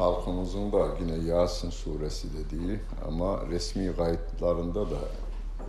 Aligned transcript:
halkımızın 0.00 0.72
da 0.72 0.88
yine 1.00 1.30
Yasin 1.30 1.70
suresi 1.70 2.28
dediği 2.38 2.80
ama 3.08 3.46
resmi 3.50 3.96
kayıtlarında 3.96 4.90
da 4.90 4.98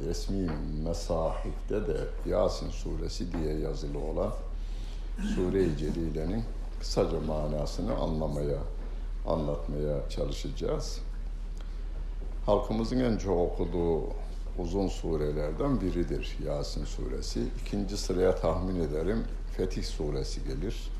resmi 0.06 0.50
mesahifte 0.84 1.88
de 1.88 1.98
Yasin 2.26 2.70
suresi 2.70 3.34
diye 3.34 3.60
yazılı 3.60 4.00
olan 4.00 4.32
Sure-i 5.36 5.78
Celile'nin 5.78 6.44
kısaca 6.80 7.20
manasını 7.20 7.96
anlamaya, 7.96 8.58
anlatmaya 9.28 10.10
çalışacağız. 10.10 11.00
Halkımızın 12.46 13.00
en 13.00 13.18
çok 13.18 13.38
okuduğu 13.38 14.02
uzun 14.60 14.88
surelerden 14.88 15.82
biridir 15.82 16.38
Yasin 16.46 16.86
suresi. 16.86 17.44
İkinci 17.62 17.98
sıraya 17.98 18.36
tahmin 18.36 18.76
ederim 18.76 19.24
Fetih 19.58 19.84
suresi 19.84 20.44
gelir. 20.44 20.92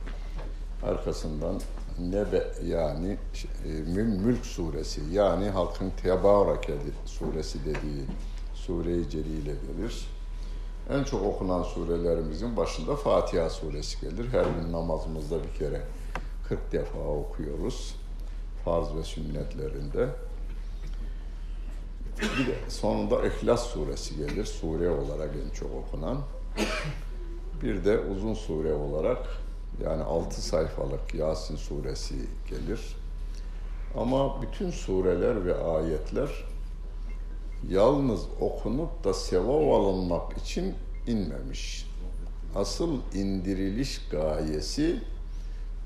Arkasından 0.84 1.62
Nebe 2.00 2.48
yani 2.66 3.18
e, 3.66 3.70
Mülk 3.92 4.46
suresi 4.46 5.02
yani 5.12 5.50
halkın 5.50 5.92
Tebareke 6.02 6.74
suresi 7.06 7.60
dediği 7.66 8.06
Sure-i 8.54 9.10
Celile 9.10 9.52
gelir. 9.52 10.08
En 10.90 11.04
çok 11.04 11.24
okunan 11.24 11.64
surelerimizin 11.64 12.58
başında 12.58 12.96
Fatiha 12.96 13.50
suresi 13.50 14.02
gelir. 14.02 14.28
Her 14.32 14.44
gün 14.44 14.72
namazımızda 14.72 15.44
bir 15.44 15.60
kere 15.60 15.82
40 16.48 16.72
defa 16.72 17.00
okuyoruz. 17.00 17.96
Farz 18.66 18.96
ve 18.96 19.04
sünnetlerinde. 19.04 20.10
Bir 22.22 22.48
de 22.48 22.56
sonunda 22.70 23.28
İhlas 23.28 23.68
suresi 23.68 24.18
gelir. 24.18 24.46
Sure 24.46 24.90
olarak 24.90 25.30
en 25.46 25.54
çok 25.54 25.70
okunan. 25.76 26.18
Bir 27.64 27.86
de 27.86 28.00
uzun 28.00 28.34
sure 28.34 28.74
olarak 28.74 29.41
yani 29.86 30.04
altı 30.04 30.42
sayfalık 30.42 31.16
Yasin 31.16 31.56
suresi 31.56 32.16
gelir. 32.50 32.96
Ama 33.98 34.42
bütün 34.42 34.72
sureler 34.72 35.46
ve 35.46 35.56
ayetler 35.56 36.30
yalnız 37.70 38.22
okunup 38.42 39.04
da 39.04 39.14
sevap 39.14 39.74
alınmak 39.74 40.38
için 40.38 40.76
inmemiş. 41.08 41.88
Asıl 42.56 42.98
indiriliş 43.14 44.02
gayesi 44.12 45.02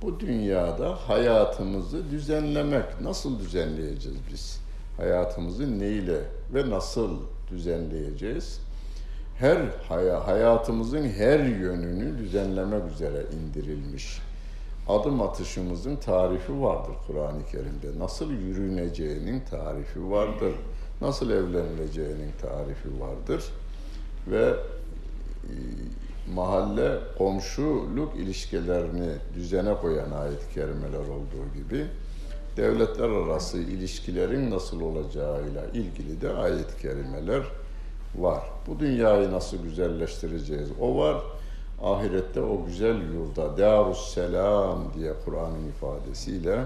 bu 0.01 0.19
dünyada 0.19 0.95
hayatımızı 1.07 2.09
düzenlemek. 2.11 3.01
Nasıl 3.01 3.39
düzenleyeceğiz 3.39 4.17
biz? 4.31 4.59
Hayatımızı 4.97 5.79
neyle 5.79 6.21
ve 6.53 6.69
nasıl 6.69 7.17
düzenleyeceğiz? 7.49 8.59
Her 9.39 9.57
hayatımızın 10.25 11.09
her 11.09 11.39
yönünü 11.39 12.17
düzenlemek 12.17 12.91
üzere 12.93 13.23
indirilmiş. 13.33 14.21
Adım 14.87 15.21
atışımızın 15.21 15.95
tarifi 15.95 16.61
vardır 16.61 16.93
Kur'an-ı 17.07 17.45
Kerim'de. 17.51 17.99
Nasıl 17.99 18.31
yürüneceğinin 18.31 19.39
tarifi 19.49 20.11
vardır. 20.11 20.53
Nasıl 21.01 21.29
evlenileceğinin 21.29 22.31
tarifi 22.41 22.89
vardır. 22.99 23.43
Ve 24.27 24.45
e, 25.43 25.53
mahalle 26.33 26.99
komşuluk 27.17 28.15
ilişkilerini 28.15 29.09
düzene 29.35 29.73
koyan 29.77 30.11
ayet-i 30.11 30.53
kerimeler 30.53 30.99
olduğu 30.99 31.53
gibi 31.55 31.85
devletler 32.57 33.09
arası 33.09 33.57
ilişkilerin 33.57 34.51
nasıl 34.51 34.81
olacağıyla 34.81 35.65
ilgili 35.73 36.21
de 36.21 36.29
ayet-i 36.29 36.81
kerimeler 36.81 37.43
var. 38.19 38.43
Bu 38.67 38.79
dünyayı 38.79 39.31
nasıl 39.31 39.57
güzelleştireceğiz? 39.57 40.69
O 40.81 40.97
var. 40.97 41.21
Ahirette 41.83 42.41
o 42.41 42.65
güzel 42.65 43.13
yurda, 43.13 43.57
Darus 43.57 44.13
Selam 44.13 44.93
diye 44.93 45.13
Kur'an'ın 45.25 45.67
ifadesiyle 45.69 46.59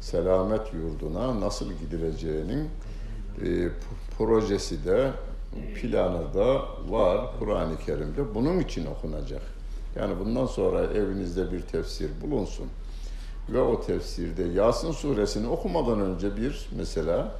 selamet 0.00 0.74
yurduna 0.74 1.40
nasıl 1.40 1.72
gidileceğinin 1.72 2.68
e, 3.44 3.68
projesi 4.18 4.84
de 4.84 5.10
planı 5.74 6.34
da 6.34 6.62
var 6.88 7.30
Kur'an-ı 7.38 7.78
Kerim'de. 7.86 8.34
Bunun 8.34 8.60
için 8.60 8.86
okunacak. 8.86 9.42
Yani 9.96 10.14
bundan 10.20 10.46
sonra 10.46 10.84
evinizde 10.84 11.52
bir 11.52 11.60
tefsir 11.60 12.10
bulunsun. 12.22 12.66
Ve 13.48 13.60
o 13.60 13.80
tefsirde 13.80 14.42
Yasin 14.42 14.92
suresini 14.92 15.48
okumadan 15.48 16.00
önce 16.00 16.36
bir 16.36 16.68
mesela 16.76 17.34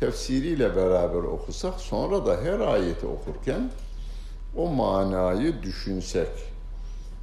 tefsiriyle 0.00 0.76
beraber 0.76 1.22
okusak 1.22 1.80
sonra 1.80 2.26
da 2.26 2.36
her 2.42 2.60
ayeti 2.60 3.06
okurken 3.06 3.70
o 4.56 4.66
manayı 4.68 5.62
düşünsek, 5.62 6.28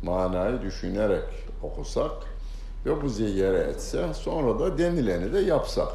manayı 0.04 0.62
düşünerek 0.62 1.24
okusak 1.64 2.12
ve 2.86 3.02
bu 3.02 3.10
zeyyere 3.10 3.58
etse 3.58 4.14
sonra 4.14 4.60
da 4.60 4.78
denileni 4.78 5.34
de 5.34 5.40
yapsak. 5.40 5.92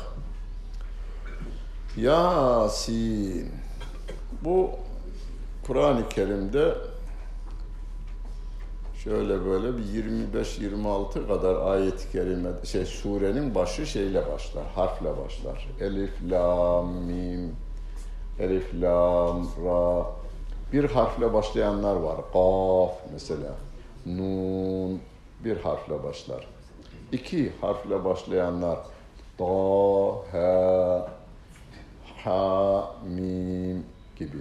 Yasin 1.97 3.51
bu 4.45 4.71
Kur'an-ı 5.67 6.09
Kerim'de 6.09 6.75
şöyle 9.05 9.45
böyle 9.45 9.77
bir 9.77 9.83
25-26 9.83 11.27
kadar 11.29 11.67
ayet-i 11.67 12.13
kerime 12.13 12.51
şey 12.65 12.87
surenin 12.87 13.55
başı 13.55 13.87
şeyle 13.87 14.33
başlar, 14.33 14.65
harfle 14.75 15.11
başlar. 15.17 15.69
Elif, 15.81 16.11
lam, 16.31 16.89
mim, 16.89 17.57
elif, 18.39 18.75
lam, 18.75 19.47
ra. 19.65 20.07
Bir 20.73 20.85
harfle 20.85 21.33
başlayanlar 21.33 21.97
var. 21.97 22.17
Kaf 22.33 22.93
mesela. 23.13 23.55
Nun 24.07 25.01
bir 25.45 25.57
harfle 25.57 26.03
başlar. 26.03 26.47
İki 27.13 27.53
harfle 27.61 28.05
başlayanlar 28.05 28.79
da, 29.39 29.45
ha, 30.33 31.09
ha, 32.25 32.95
mim 33.05 33.85
gibi. 34.19 34.39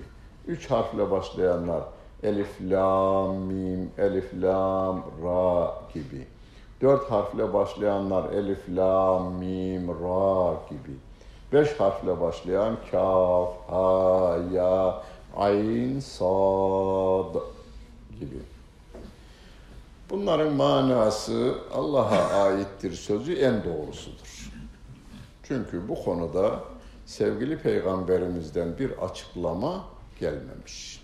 Üç 0.47 0.71
harfle 0.71 1.11
başlayanlar 1.11 1.83
elif, 2.23 2.61
lam, 2.61 3.35
mim, 3.35 3.91
elif, 3.97 4.33
lam, 4.33 5.03
ra 5.23 5.73
gibi. 5.93 6.27
Dört 6.81 7.11
harfle 7.11 7.53
başlayanlar 7.53 8.33
elif, 8.33 8.59
lam, 8.69 9.33
mim, 9.33 9.87
ra 9.87 10.53
gibi. 10.69 10.97
Beş 11.53 11.79
harfle 11.79 12.21
başlayan 12.21 12.77
kaf, 12.91 13.53
ha, 13.67 14.37
ya, 14.53 15.01
ayn, 15.35 15.99
sad 15.99 17.35
gibi. 18.19 18.39
Bunların 20.09 20.53
manası 20.53 21.55
Allah'a 21.73 22.43
aittir 22.43 22.91
sözü 22.91 23.33
en 23.33 23.63
doğrusudur. 23.63 24.51
Çünkü 25.43 25.89
bu 25.89 26.03
konuda 26.03 26.59
sevgili 27.05 27.57
peygamberimizden 27.57 28.77
bir 28.77 28.91
açıklama 28.91 29.83
gelmemiş 30.19 30.98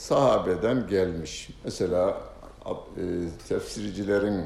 sahabeden 0.00 0.86
gelmiş. 0.86 1.50
Mesela 1.64 2.20
e, 2.96 3.02
tefsircilerin 3.48 4.44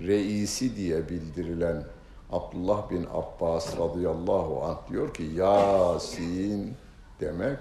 reisi 0.00 0.76
diye 0.76 1.08
bildirilen 1.08 1.84
Abdullah 2.32 2.90
bin 2.90 3.06
Abbas 3.14 3.78
radıyallahu 3.78 4.62
anh 4.64 4.90
diyor 4.90 5.14
ki 5.14 5.22
Yasin 5.22 6.74
demek 7.20 7.58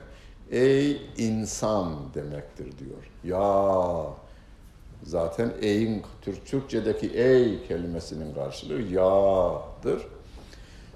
ey 0.51 1.01
insan 1.17 2.13
demektir 2.13 2.65
diyor. 2.77 3.11
Ya 3.23 4.05
zaten 5.03 5.51
ey'in 5.61 6.03
Türk 6.21 6.45
Türkçedeki 6.45 7.07
ey 7.07 7.67
kelimesinin 7.67 8.33
karşılığı 8.33 8.81
ya'dır. 8.81 10.07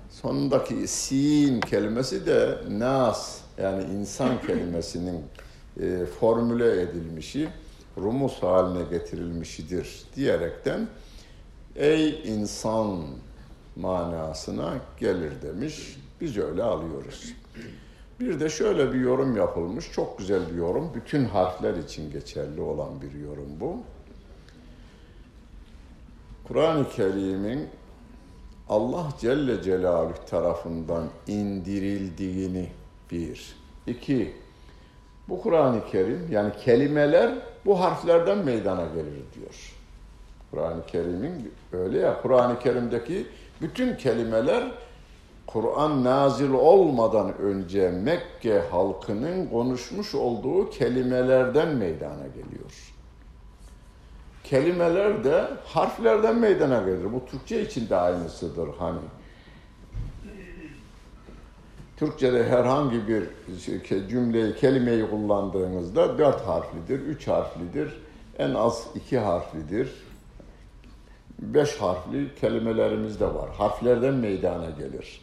Sonundaki 0.10 0.88
sin 0.88 1.62
kelimesi 1.62 2.26
de 2.26 2.58
nas 2.70 3.40
yani 3.58 3.84
insan 3.84 4.42
kelimesinin 4.42 5.26
e, 5.82 6.06
formüle 6.20 6.82
edilmişi, 6.82 7.50
rumus 7.98 8.44
haline 8.44 8.84
getirilmişidir 8.90 10.04
diyerekten 10.16 10.88
ey 11.76 12.22
insan 12.26 13.06
manasına 13.76 14.74
gelir 15.00 15.42
demiş. 15.42 15.98
Biz 16.22 16.38
öyle 16.38 16.64
alıyoruz. 16.64 17.34
Bir 18.20 18.40
de 18.40 18.50
şöyle 18.50 18.94
bir 18.94 19.00
yorum 19.00 19.38
yapılmış. 19.38 19.92
Çok 19.92 20.18
güzel 20.18 20.50
bir 20.52 20.56
yorum. 20.56 20.92
Bütün 20.96 21.26
harfler 21.26 21.74
için 21.74 22.12
geçerli 22.12 22.62
olan 22.62 23.02
bir 23.02 23.20
yorum 23.20 23.60
bu. 23.60 23.78
Kur'an-ı 26.48 26.90
Kerim'in 26.90 27.68
Allah 28.70 29.14
Celle 29.20 29.64
Celaluhu 29.64 30.26
tarafından 30.30 31.10
indirildiğini 31.28 32.70
bir, 33.12 33.56
İki, 33.88 34.36
bu 35.30 35.42
Kur'an-ı 35.42 35.86
Kerim 35.92 36.28
yani 36.32 36.52
kelimeler 36.66 37.32
bu 37.66 37.80
harflerden 37.80 38.38
meydana 38.38 38.86
gelir 38.86 39.24
diyor. 39.36 39.74
Kur'an-ı 40.52 40.86
Kerim'in 40.86 41.54
öyle 41.74 42.00
ya 42.00 42.22
Kur'an-ı 42.22 42.60
Kerim'deki 42.60 43.28
bütün 43.62 43.96
kelimeler 43.96 44.72
Kur'an 45.48 46.04
nazil 46.04 46.52
olmadan 46.52 47.38
önce 47.38 47.90
Mekke 47.90 48.60
halkının 48.72 49.48
konuşmuş 49.48 50.16
olduğu 50.16 50.70
kelimelerden 50.70 51.68
meydana 51.68 52.28
geliyor. 52.28 52.94
Kelimeler 54.44 55.24
de 55.24 55.48
harflerden 55.66 56.36
meydana 56.36 56.82
gelir. 56.82 57.14
Bu 57.14 57.26
Türkçe 57.26 57.62
için 57.62 57.90
de 57.90 57.96
aynısıdır 57.96 58.70
hani. 58.80 59.00
Türkçe'de 62.06 62.44
herhangi 62.44 63.08
bir 63.08 63.24
cümleyi, 64.10 64.56
kelimeyi 64.56 65.10
kullandığınızda 65.10 66.18
dört 66.18 66.48
harflidir, 66.48 67.00
üç 67.00 67.28
harflidir, 67.28 68.02
en 68.38 68.54
az 68.54 68.88
iki 68.96 69.20
harflidir. 69.20 69.90
Beş 71.40 71.76
harfli 71.76 72.36
kelimelerimiz 72.42 73.20
de 73.20 73.26
var. 73.26 73.50
Harflerden 73.58 74.14
meydana 74.14 74.70
gelir. 74.70 75.22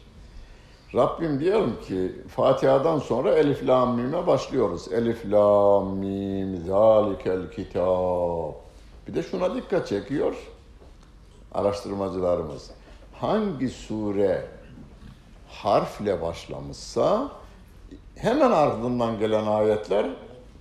Rabbim 0.95 1.39
diyorum 1.39 1.79
ki 1.87 2.11
Fatiha'dan 2.27 2.99
sonra 2.99 3.31
Elif 3.31 3.67
Lam 3.67 3.95
Mim'e 3.95 4.27
başlıyoruz. 4.27 4.93
Elif 4.93 5.31
Lam 5.31 5.87
Mim 5.89 6.65
zalikel 6.67 7.51
kitab. 7.51 8.53
Bir 9.07 9.15
de 9.15 9.23
şuna 9.23 9.55
dikkat 9.55 9.87
çekiyor 9.87 10.35
araştırmacılarımız. 11.51 12.71
Hangi 13.13 13.69
sure 13.69 14.60
harfle 15.63 16.21
başlamışsa 16.21 17.31
hemen 18.15 18.51
ardından 18.51 19.19
gelen 19.19 19.47
ayetler 19.47 20.05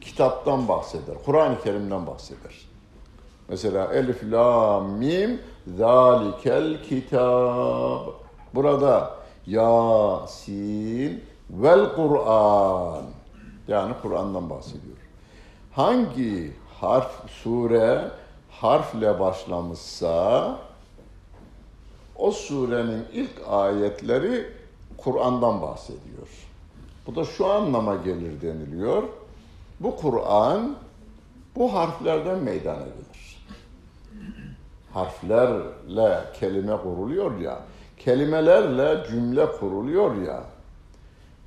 kitaptan 0.00 0.69
bahseder. 0.69 1.14
Kur'an-ı 1.25 1.62
Kerim'den 1.62 2.06
bahseder. 2.06 2.55
Mesela 3.49 3.94
Elif, 3.94 4.32
La, 4.32 4.81
Mim, 4.81 5.41
Zalikel 5.76 6.82
Kitab. 6.82 8.06
Burada 8.55 9.11
Yasin 9.47 11.25
vel 11.50 11.93
Kur'an. 11.93 13.05
Yani 13.69 13.94
Kur'an'dan 14.02 14.50
bahsediyor. 14.50 14.97
Hangi 15.73 16.52
harf, 16.81 17.31
sure 17.43 18.11
harfle 18.50 19.20
başlamışsa 19.20 20.56
o 22.17 22.31
surenin 22.31 23.05
ilk 23.12 23.49
ayetleri 23.49 24.60
Kur'an'dan 25.05 25.62
bahsediyor. 25.62 26.29
Bu 27.06 27.17
da 27.17 27.25
şu 27.25 27.47
anlama 27.47 27.97
gelir 27.97 28.41
deniliyor. 28.41 29.02
Bu 29.81 29.97
Kur'an 29.97 30.76
bu 31.56 31.75
harflerden 31.75 32.38
meydana 32.38 32.79
gelir. 32.79 33.47
Harflerle 34.93 36.20
kelime 36.41 36.76
kuruluyor 36.76 37.41
ya, 37.41 37.61
kelimelerle 37.99 39.06
cümle 39.11 39.52
kuruluyor 39.52 40.23
ya. 40.23 40.43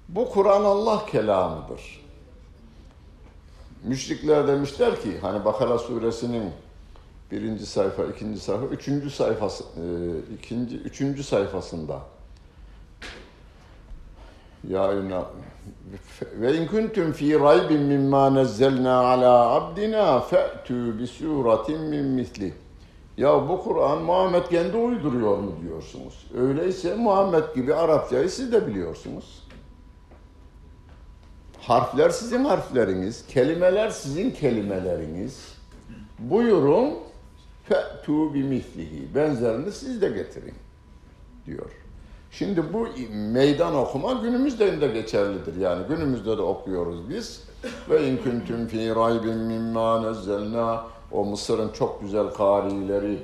Bu 0.09 0.29
Kur'an 0.29 0.63
Allah 0.63 1.05
kelamıdır. 1.05 2.03
Müşrikler 3.83 4.47
demişler 4.47 5.01
ki 5.01 5.19
hani 5.21 5.45
Bakara 5.45 5.77
suresinin 5.77 6.51
birinci 7.31 7.65
sayfa, 7.65 8.03
ikinci 8.05 8.39
sayfa, 8.39 8.65
üçüncü 8.65 9.09
sayfası, 9.09 9.63
e, 9.63 9.85
ikinci, 10.35 10.75
üçüncü 10.77 11.23
sayfasında 11.23 11.99
ya 14.69 14.91
ve 16.39 16.57
in 16.57 16.67
kuntum 16.67 17.11
fi 17.11 17.39
raybin 17.39 17.81
mimma 17.81 18.33
nazzalna 18.33 18.97
ala 18.97 19.49
abdina 19.51 20.19
fa'tu 20.19 20.99
bi 20.99 21.07
suratin 21.07 21.81
min 21.81 22.05
misli. 22.05 22.53
Ya 23.17 23.49
bu 23.49 23.63
Kur'an 23.63 24.01
Muhammed 24.01 24.43
kendi 24.43 24.77
uyduruyor 24.77 25.37
mu 25.37 25.51
diyorsunuz? 25.61 26.27
Öyleyse 26.37 26.95
Muhammed 26.95 27.55
gibi 27.55 27.75
Arapçayı 27.75 28.29
siz 28.29 28.51
de 28.51 28.67
biliyorsunuz. 28.67 29.43
Harfler 31.61 32.09
sizin 32.09 32.45
harfleriniz, 32.45 33.27
kelimeler 33.27 33.89
sizin 33.89 34.31
kelimeleriniz. 34.31 35.55
Buyurun 36.19 36.93
fe'tu 37.63 38.33
bi 38.33 38.43
mislihi. 38.43 39.15
Benzerini 39.15 39.71
siz 39.71 40.01
de 40.01 40.09
getirin 40.09 40.55
diyor. 41.45 41.82
Şimdi 42.33 42.73
bu 42.73 42.87
meydan 43.11 43.75
okuma 43.75 44.13
günümüzde 44.13 44.81
de 44.81 44.87
geçerlidir. 44.87 45.55
Yani 45.55 45.87
günümüzde 45.87 46.37
de 46.37 46.41
okuyoruz 46.41 47.09
biz. 47.09 47.43
Ve 47.89 48.07
in 48.07 48.17
kuntum 48.17 48.67
fi 48.67 48.95
raybin 48.95 49.37
mimma 49.37 50.01
nezzelna 50.01 50.83
o 51.11 51.25
Mısır'ın 51.25 51.69
çok 51.69 52.01
güzel 52.01 52.27
karileri 52.27 53.17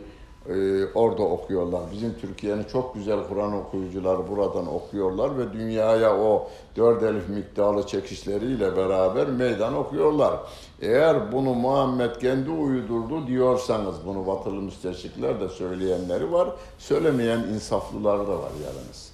e, 0.48 0.86
orada 0.96 1.24
okuyorlar. 1.24 1.82
Bizim 1.92 2.14
Türkiye'nin 2.22 2.64
çok 2.64 2.96
güzel 2.96 3.20
Kur'an 3.30 3.54
okuyucuları 3.54 4.30
buradan 4.30 4.74
okuyorlar 4.74 5.38
ve 5.38 5.54
dünyaya 5.54 6.18
o 6.18 6.48
dört 6.76 7.04
elif 7.04 7.30
miktarlı 7.30 7.88
çekişleriyle 7.88 8.78
beraber 8.78 9.28
meydan 9.28 9.76
okuyorlar. 9.76 10.34
Eğer 10.82 11.32
bunu 11.32 11.54
Muhammed 11.54 12.16
kendi 12.16 12.50
uydurdu 12.50 13.28
diyorsanız 13.28 13.96
bunu 14.06 14.28
batılı 14.28 14.62
müsteşrikler 14.62 15.42
de 15.42 15.50
söyleyenleri 15.50 16.32
var. 16.32 16.50
Söylemeyen 16.78 17.40
insaflılar 17.40 18.20
da 18.20 18.32
var 18.32 18.52
yalnız. 18.64 19.12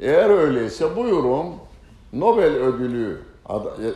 Eğer 0.00 0.30
öyleyse 0.30 0.96
buyurun 0.96 1.46
Nobel 2.12 2.52
ödülü, 2.52 3.20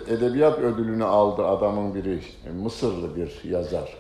edebiyat 0.09 0.59
ödülünü 0.59 1.05
aldı 1.05 1.47
adamın 1.47 1.95
biri, 1.95 2.21
Mısırlı 2.63 3.17
bir 3.17 3.51
yazar. 3.51 3.97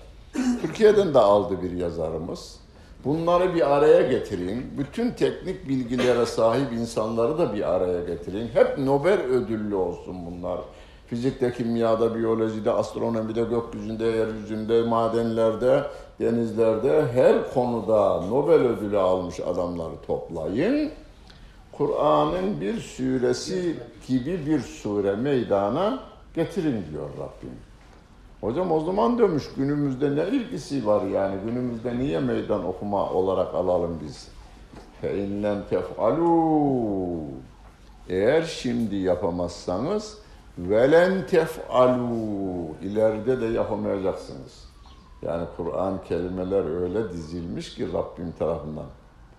Türkiye'den 0.63 1.15
de 1.15 1.19
aldı 1.19 1.63
bir 1.63 1.71
yazarımız. 1.71 2.57
Bunları 3.05 3.55
bir 3.55 3.77
araya 3.77 4.03
getirin. 4.03 4.65
Bütün 4.79 5.11
teknik 5.11 5.69
bilgilere 5.69 6.27
sahip 6.27 6.73
insanları 6.73 7.39
da 7.39 7.55
bir 7.55 7.75
araya 7.75 8.05
getirin. 8.05 8.49
Hep 8.55 8.79
Nobel 8.79 9.21
ödüllü 9.21 9.75
olsun 9.75 10.17
bunlar. 10.27 10.61
Fizikte, 11.07 11.53
kimyada, 11.53 12.15
biyolojide, 12.15 12.71
astronomide, 12.71 13.43
gökyüzünde, 13.43 14.05
yeryüzünde, 14.05 14.83
madenlerde, 14.83 15.83
denizlerde 16.21 17.07
her 17.13 17.55
konuda 17.55 18.21
Nobel 18.21 18.61
ödülü 18.61 18.99
almış 18.99 19.41
adamları 19.41 19.95
toplayın. 20.07 20.91
Kur'an'ın 21.73 22.61
bir 22.61 22.81
suresi 22.81 23.77
gibi 24.09 24.47
bir 24.47 24.61
sure 24.61 25.17
meydana 25.17 26.03
getirin 26.35 26.85
diyor 26.93 27.09
Rabbim. 27.19 27.72
Hocam 28.42 28.72
o 28.72 28.80
zaman 28.80 29.18
demiş 29.18 29.44
günümüzde 29.58 30.16
ne 30.16 30.28
ilgisi 30.28 30.86
var 30.86 31.02
yani 31.02 31.36
günümüzde 31.46 31.98
niye 31.98 32.20
meydan 32.20 32.66
okuma 32.66 33.10
olarak 33.10 33.56
alalım 33.56 34.00
biz? 34.04 34.28
فَاِنْ 35.04 35.62
tef'alû 35.70 37.22
Eğer 38.10 38.42
şimdi 38.42 38.96
yapamazsanız 38.96 40.18
velen 40.58 41.28
tef'alû 41.28 42.72
ileride 42.82 43.42
de 43.42 43.46
yapamayacaksınız. 43.46 44.68
Yani 45.22 45.48
Kur'an 45.58 46.04
kelimeler 46.04 46.82
öyle 46.82 47.12
dizilmiş 47.12 47.76
ki 47.76 47.94
Rabbim 47.94 48.32
tarafından. 48.40 48.86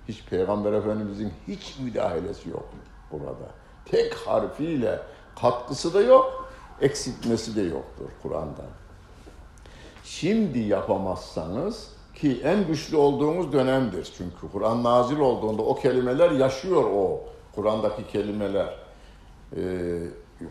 Hiç 0.09 0.25
Peygamber 0.25 0.73
Efendimizin 0.73 1.33
hiç 1.49 1.79
müdahalesi 1.79 2.49
yok 2.49 2.69
burada. 3.13 3.51
Tek 3.85 4.15
harfiyle 4.15 4.99
katkısı 5.41 5.95
da 5.95 6.01
yok, 6.03 6.51
eksiltmesi 6.81 7.57
de 7.57 7.63
yoktur 7.63 8.11
Kur'an'dan. 8.23 8.82
Şimdi 10.04 10.60
yapamazsanız 10.60 11.90
ki 12.16 12.42
en 12.44 12.68
güçlü 12.68 12.98
olduğumuz 12.98 13.54
dönemdir. 13.54 14.14
Çünkü 14.18 14.52
Kur'an 14.54 14.84
nazil 14.84 15.20
olduğunda 15.20 15.62
o 15.62 15.76
kelimeler 15.76 16.32
yaşıyor 16.32 16.84
o 16.84 17.22
Kur'an'daki 17.56 18.08
kelimeler. 18.08 18.76
Ee, 19.58 19.62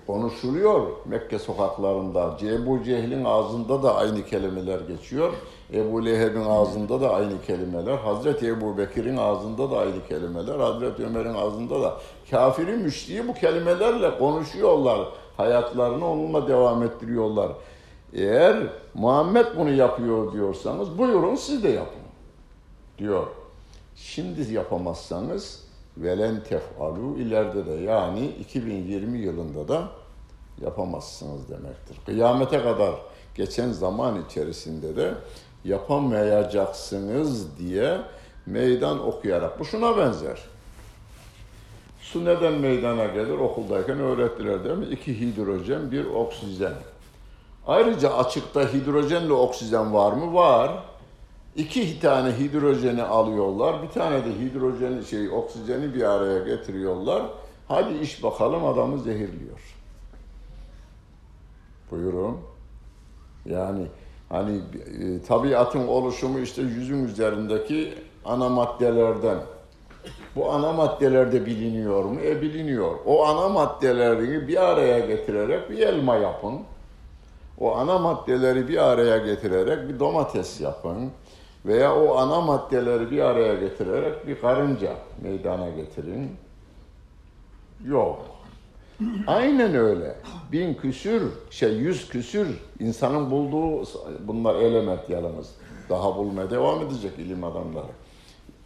konuşuluyor 0.06 0.86
Mekke 1.06 1.38
sokaklarında. 1.38 2.36
Ebu 2.42 2.84
Cehil'in 2.84 3.24
ağzında 3.24 3.82
da 3.82 3.96
aynı 3.96 4.26
kelimeler 4.26 4.80
geçiyor. 4.80 5.32
Ebu 5.74 6.04
Leheb'in 6.04 6.44
ağzında 6.44 7.00
da 7.00 7.14
aynı 7.14 7.42
kelimeler. 7.46 7.98
Hazreti 7.98 8.46
Ebu 8.46 8.78
Bekir'in 8.78 9.16
ağzında 9.16 9.70
da 9.70 9.78
aynı 9.78 10.06
kelimeler. 10.08 10.58
Hazreti 10.58 11.06
Ömer'in 11.06 11.34
ağzında 11.34 11.82
da. 11.82 11.96
Kafirin 12.30 12.80
müşriği 12.80 13.28
bu 13.28 13.34
kelimelerle 13.34 14.18
konuşuyorlar. 14.18 15.08
Hayatlarını 15.36 16.10
onunla 16.10 16.48
devam 16.48 16.82
ettiriyorlar. 16.82 17.52
Eğer 18.12 18.66
Muhammed 18.94 19.46
bunu 19.56 19.70
yapıyor 19.70 20.32
diyorsanız 20.32 20.98
buyurun 20.98 21.34
siz 21.34 21.64
de 21.64 21.68
yapın 21.68 22.02
diyor. 22.98 23.26
Şimdi 23.96 24.52
yapamazsanız 24.52 25.64
velen 25.96 26.42
tef'alu 26.44 27.18
ileride 27.18 27.66
de 27.66 27.72
yani 27.72 28.26
2020 28.26 29.18
yılında 29.18 29.68
da 29.68 29.88
yapamazsınız 30.60 31.48
demektir. 31.48 31.96
Kıyamete 32.06 32.62
kadar 32.62 32.94
geçen 33.34 33.70
zaman 33.70 34.24
içerisinde 34.26 34.96
de 34.96 35.14
yapamayacaksınız 35.64 37.58
diye 37.58 37.98
meydan 38.46 39.06
okuyarak. 39.06 39.60
Bu 39.60 39.64
şuna 39.64 39.96
benzer. 39.96 40.38
Su 42.00 42.24
neden 42.24 42.52
meydana 42.52 43.06
gelir? 43.06 43.38
Okuldayken 43.38 44.00
öğrettiler 44.00 44.64
değil 44.64 44.76
mi? 44.76 44.86
İki 44.86 45.20
hidrojen, 45.20 45.92
bir 45.92 46.04
oksijen. 46.04 46.72
Ayrıca 47.66 48.16
açıkta 48.16 48.72
hidrojenle 48.72 49.32
oksijen 49.32 49.94
var 49.94 50.12
mı? 50.12 50.34
Var. 50.34 50.84
İki 51.56 52.00
tane 52.00 52.38
hidrojeni 52.38 53.02
alıyorlar. 53.02 53.82
Bir 53.82 53.88
tane 53.88 54.24
de 54.24 54.30
hidrojeni 54.40 55.04
şey 55.04 55.30
oksijeni 55.30 55.94
bir 55.94 56.02
araya 56.02 56.38
getiriyorlar. 56.38 57.22
Hadi 57.68 57.98
iş 57.98 58.22
bakalım 58.22 58.64
adamı 58.64 58.98
zehirliyor. 58.98 59.76
Buyurun. 61.90 62.38
Yani 63.46 63.86
hani 64.28 64.60
e, 65.00 65.22
tabiatın 65.22 65.88
oluşumu 65.88 66.38
işte 66.38 66.62
yüzün 66.62 67.04
üzerindeki 67.04 67.94
ana 68.24 68.48
maddelerden. 68.48 69.38
Bu 70.36 70.50
ana 70.50 70.72
maddeler 70.72 71.32
de 71.32 71.46
biliniyor 71.46 72.04
mu? 72.04 72.20
E 72.24 72.42
biliniyor. 72.42 72.94
O 73.06 73.26
ana 73.26 73.48
maddeleri 73.48 74.48
bir 74.48 74.70
araya 74.70 74.98
getirerek 74.98 75.70
bir 75.70 75.78
elma 75.78 76.16
yapın. 76.16 76.60
O 77.62 77.76
ana 77.76 77.98
maddeleri 77.98 78.68
bir 78.68 78.76
araya 78.76 79.18
getirerek 79.18 79.88
bir 79.88 80.00
domates 80.00 80.60
yapın. 80.60 81.10
Veya 81.66 81.96
o 81.96 82.16
ana 82.16 82.40
maddeleri 82.40 83.10
bir 83.10 83.18
araya 83.18 83.54
getirerek 83.54 84.26
bir 84.26 84.40
karınca 84.40 84.92
meydana 85.22 85.70
getirin. 85.70 86.30
Yok. 87.84 88.22
Aynen 89.26 89.74
öyle. 89.74 90.16
Bin 90.52 90.74
küsür, 90.74 91.22
şey 91.50 91.72
yüz 91.72 92.08
küsür 92.08 92.48
insanın 92.80 93.30
bulduğu 93.30 93.84
bunlar 94.26 94.54
element 94.54 95.10
yalnız. 95.10 95.54
Daha 95.88 96.16
bulmaya 96.16 96.50
devam 96.50 96.80
edecek 96.82 97.18
ilim 97.18 97.44
adamları. 97.44 97.92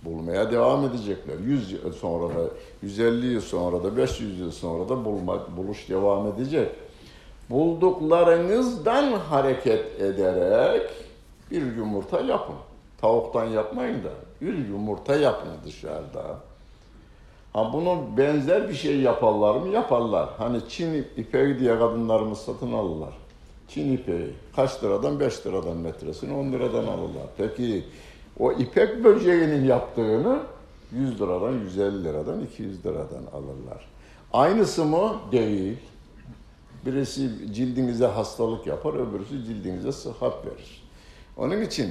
Bulmaya 0.05 0.51
devam 0.51 0.85
edecekler. 0.85 1.39
100 1.47 1.73
yıl 1.73 1.93
sonra 1.93 2.35
da, 2.35 2.41
150 2.83 3.27
yıl 3.27 3.41
sonra 3.41 3.85
da, 3.85 3.97
500 3.97 4.41
yıl 4.41 4.51
sonra 4.51 4.89
da 4.89 5.05
bulma, 5.05 5.57
buluş 5.57 5.89
devam 5.89 6.27
edecek. 6.27 6.69
Bulduklarınızdan 7.51 9.13
hareket 9.13 10.01
ederek 10.01 10.91
bir 11.51 11.77
yumurta 11.77 12.21
yapın. 12.21 12.57
Tavuktan 13.01 13.45
yapmayın 13.45 14.05
da 14.05 14.11
bir 14.41 14.69
yumurta 14.69 15.17
yapın 15.17 15.49
dışarıda. 15.65 16.23
Ha 17.53 17.71
bunu 17.73 17.99
benzer 18.17 18.69
bir 18.69 18.75
şey 18.75 19.01
yaparlar 19.01 19.55
mı? 19.55 19.69
Yaparlar. 19.69 20.29
Hani 20.39 20.61
Çin 20.69 21.07
ipeği 21.17 21.59
diye 21.59 21.79
kadınlarımız 21.79 22.39
satın 22.39 22.73
alırlar. 22.73 23.15
Çin 23.69 23.93
ipeği. 23.93 24.31
Kaç 24.57 24.85
liradan? 24.85 25.21
5 25.21 25.47
liradan 25.47 25.77
metresini 25.77 26.35
10 26.35 26.53
liradan 26.53 26.87
alırlar. 26.87 27.27
Peki 27.39 27.85
o 28.39 28.53
ipek 28.53 29.05
böceğinin 29.05 29.65
yaptığını 29.65 30.39
100 30.93 31.21
liradan, 31.21 31.53
150 31.53 32.05
liradan, 32.05 32.41
200 32.41 32.87
liradan 32.87 33.27
alırlar. 33.33 33.89
Aynısı 34.33 34.85
mı? 34.85 35.17
Değil. 35.33 35.79
Birisi 36.87 37.31
cildinize 37.55 38.07
hastalık 38.07 38.67
yapar, 38.67 38.95
öbürüsü 38.95 39.45
cildinize 39.45 39.93
sıhhat 39.93 40.47
verir. 40.47 40.83
Onun 41.37 41.61
için 41.61 41.91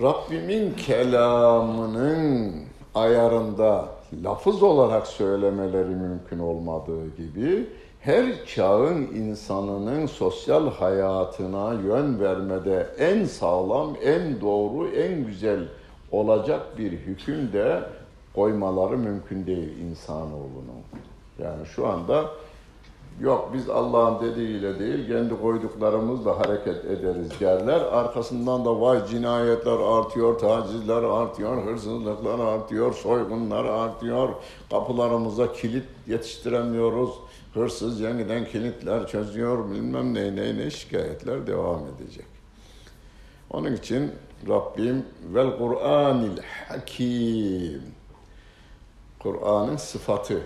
Rabbimin 0.00 0.74
kelamının 0.74 2.52
ayarında 2.94 3.88
lafız 4.24 4.62
olarak 4.62 5.06
söylemeleri 5.06 5.88
mümkün 5.88 6.38
olmadığı 6.38 7.16
gibi 7.16 7.66
her 8.00 8.46
çağın 8.46 9.02
insanının 9.02 10.06
sosyal 10.06 10.70
hayatına 10.70 11.72
yön 11.72 12.20
vermede 12.20 12.86
en 12.98 13.24
sağlam, 13.24 13.96
en 14.02 14.40
doğru, 14.40 14.88
en 14.88 15.26
güzel 15.26 15.60
olacak 16.12 16.78
bir 16.78 16.92
hüküm 16.92 17.52
de 17.52 17.82
koymaları 18.34 18.98
mümkün 18.98 19.46
değil 19.46 19.78
insanoğlunun. 19.78 20.82
Yani 21.38 21.66
şu 21.66 21.86
anda 21.86 22.30
Yok 23.20 23.50
biz 23.54 23.70
Allah'ın 23.70 24.30
dediğiyle 24.30 24.78
değil 24.78 25.08
kendi 25.08 25.40
koyduklarımızla 25.40 26.38
hareket 26.38 26.84
ederiz 26.84 27.30
derler. 27.40 27.80
Arkasından 27.80 28.64
da 28.64 28.80
vay 28.80 29.06
cinayetler 29.06 29.78
artıyor, 29.78 30.38
tacizler 30.38 31.02
artıyor, 31.02 31.64
hırsızlıklar 31.64 32.38
artıyor, 32.38 32.92
soygunlar 32.92 33.64
artıyor. 33.64 34.28
Kapılarımıza 34.70 35.52
kilit 35.52 35.84
yetiştiremiyoruz. 36.06 37.10
Hırsız 37.54 38.00
yeniden 38.00 38.44
kilitler 38.44 39.06
çözüyor 39.06 39.70
bilmem 39.70 40.14
ne 40.14 40.36
ne 40.36 40.58
ne 40.58 40.70
şikayetler 40.70 41.46
devam 41.46 41.80
edecek. 41.86 42.26
Onun 43.50 43.72
için 43.72 44.12
Rabbim 44.48 45.04
vel 45.34 45.58
Kur'anil 45.58 46.38
Hakim 46.68 47.82
Kur'an'ın 49.18 49.76
sıfatı 49.76 50.40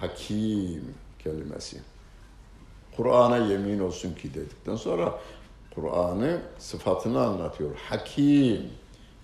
hakim 0.00 0.94
kelimesi. 1.18 1.89
Kur'an'a 2.96 3.36
yemin 3.36 3.80
olsun 3.80 4.14
ki 4.14 4.34
dedikten 4.34 4.76
sonra 4.76 5.18
Kur'an'ı 5.74 6.38
sıfatını 6.58 7.22
anlatıyor. 7.22 7.70
Hakim, 7.88 8.62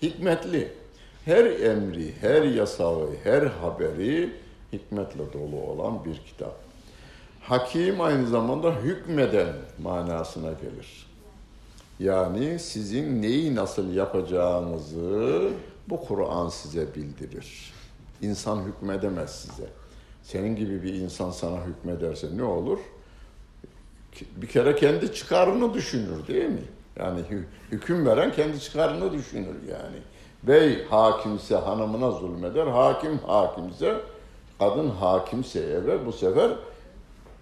hikmetli. 0.01 0.73
Her 1.25 1.45
emri, 1.45 2.13
her 2.21 2.41
yasağı, 2.41 3.09
her 3.23 3.41
haberi 3.43 4.33
hikmetle 4.73 5.33
dolu 5.33 5.61
olan 5.61 6.05
bir 6.05 6.15
kitap. 6.15 6.55
Hakim 7.41 8.01
aynı 8.01 8.27
zamanda 8.27 8.75
hükmeden 8.75 9.53
manasına 9.83 10.51
gelir. 10.51 11.07
Yani 11.99 12.59
sizin 12.59 13.21
neyi 13.21 13.55
nasıl 13.55 13.93
yapacağınızı 13.93 15.49
bu 15.89 16.05
Kur'an 16.05 16.49
size 16.49 16.95
bildirir. 16.95 17.73
İnsan 18.21 18.63
hükmedemez 18.63 19.35
size. 19.35 19.69
Senin 20.23 20.55
gibi 20.55 20.83
bir 20.83 20.93
insan 20.93 21.31
sana 21.31 21.65
hükmederse 21.65 22.27
ne 22.37 22.43
olur? 22.43 22.79
Bir 24.35 24.47
kere 24.47 24.75
kendi 24.75 25.13
çıkarını 25.13 25.73
düşünür 25.73 26.27
değil 26.27 26.49
mi? 26.49 26.63
Yani 26.99 27.19
hüküm 27.71 28.05
veren 28.05 28.31
kendi 28.31 28.59
çıkarını 28.59 29.13
düşünür 29.13 29.55
yani. 29.69 29.97
Bey 30.43 30.85
hakimse 30.85 31.55
hanımına 31.55 32.11
zulmeder, 32.11 32.67
hakim 32.67 33.17
hakimse, 33.17 33.95
kadın 34.59 34.89
hakimse 34.89 35.59
eve 35.59 36.05
bu 36.05 36.11
sefer 36.11 36.51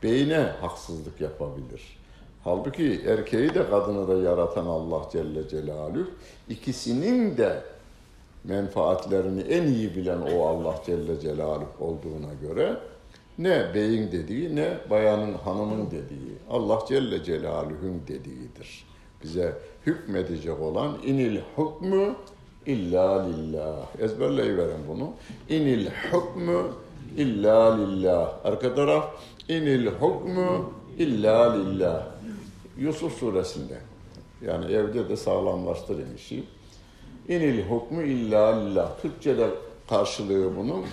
beyine 0.04 0.52
haksızlık 0.62 1.22
yapabilir. 1.22 1.98
Halbuki 2.44 3.02
erkeği 3.08 3.54
de 3.54 3.70
kadını 3.70 4.08
da 4.08 4.30
yaratan 4.30 4.66
Allah 4.66 5.02
Celle 5.12 5.50
Celaluhu 5.50 6.08
ikisinin 6.50 7.38
de 7.38 7.64
menfaatlerini 8.44 9.42
en 9.42 9.64
iyi 9.64 9.96
bilen 9.96 10.22
o 10.22 10.46
Allah 10.46 10.76
Celle 10.86 11.20
Celaluhu 11.20 11.68
olduğuna 11.80 12.34
göre 12.42 12.78
ne 13.38 13.74
beyin 13.74 14.12
dediği 14.12 14.56
ne 14.56 14.78
bayanın 14.90 15.34
hanımın 15.34 15.86
dediği 15.86 16.36
Allah 16.50 16.80
Celle 16.88 17.24
Celaluhu'nun 17.24 18.02
dediğidir. 18.08 18.86
Bize 19.24 19.58
hükmedecek 19.86 20.60
olan 20.62 20.98
inil 21.06 21.40
hukmu 21.56 22.16
illa 22.66 23.26
lillah. 23.26 23.86
Ezberleyiverin 24.00 24.88
bunu. 24.90 25.12
İnil 25.50 25.90
hukmu 26.12 26.68
illa 27.18 27.78
lillah. 27.78 28.46
Arka 28.46 28.76
taraf 28.76 29.14
inil 29.50 29.88
hukmu 29.88 30.74
illa 30.98 31.54
lillah. 31.54 32.08
Yusuf 32.78 33.20
suresinde. 33.20 33.78
Yani 34.46 34.66
evde 34.66 35.10
de 35.10 35.18
sağlamlaştırın 35.18 36.16
işi. 36.16 36.44
İnil 37.28 37.70
hukmu 37.70 38.02
illa 38.02 38.60
lillah. 38.60 39.02
Türkçe'de 39.02 39.50
karşılığı 39.90 40.58
bunun 40.58 40.86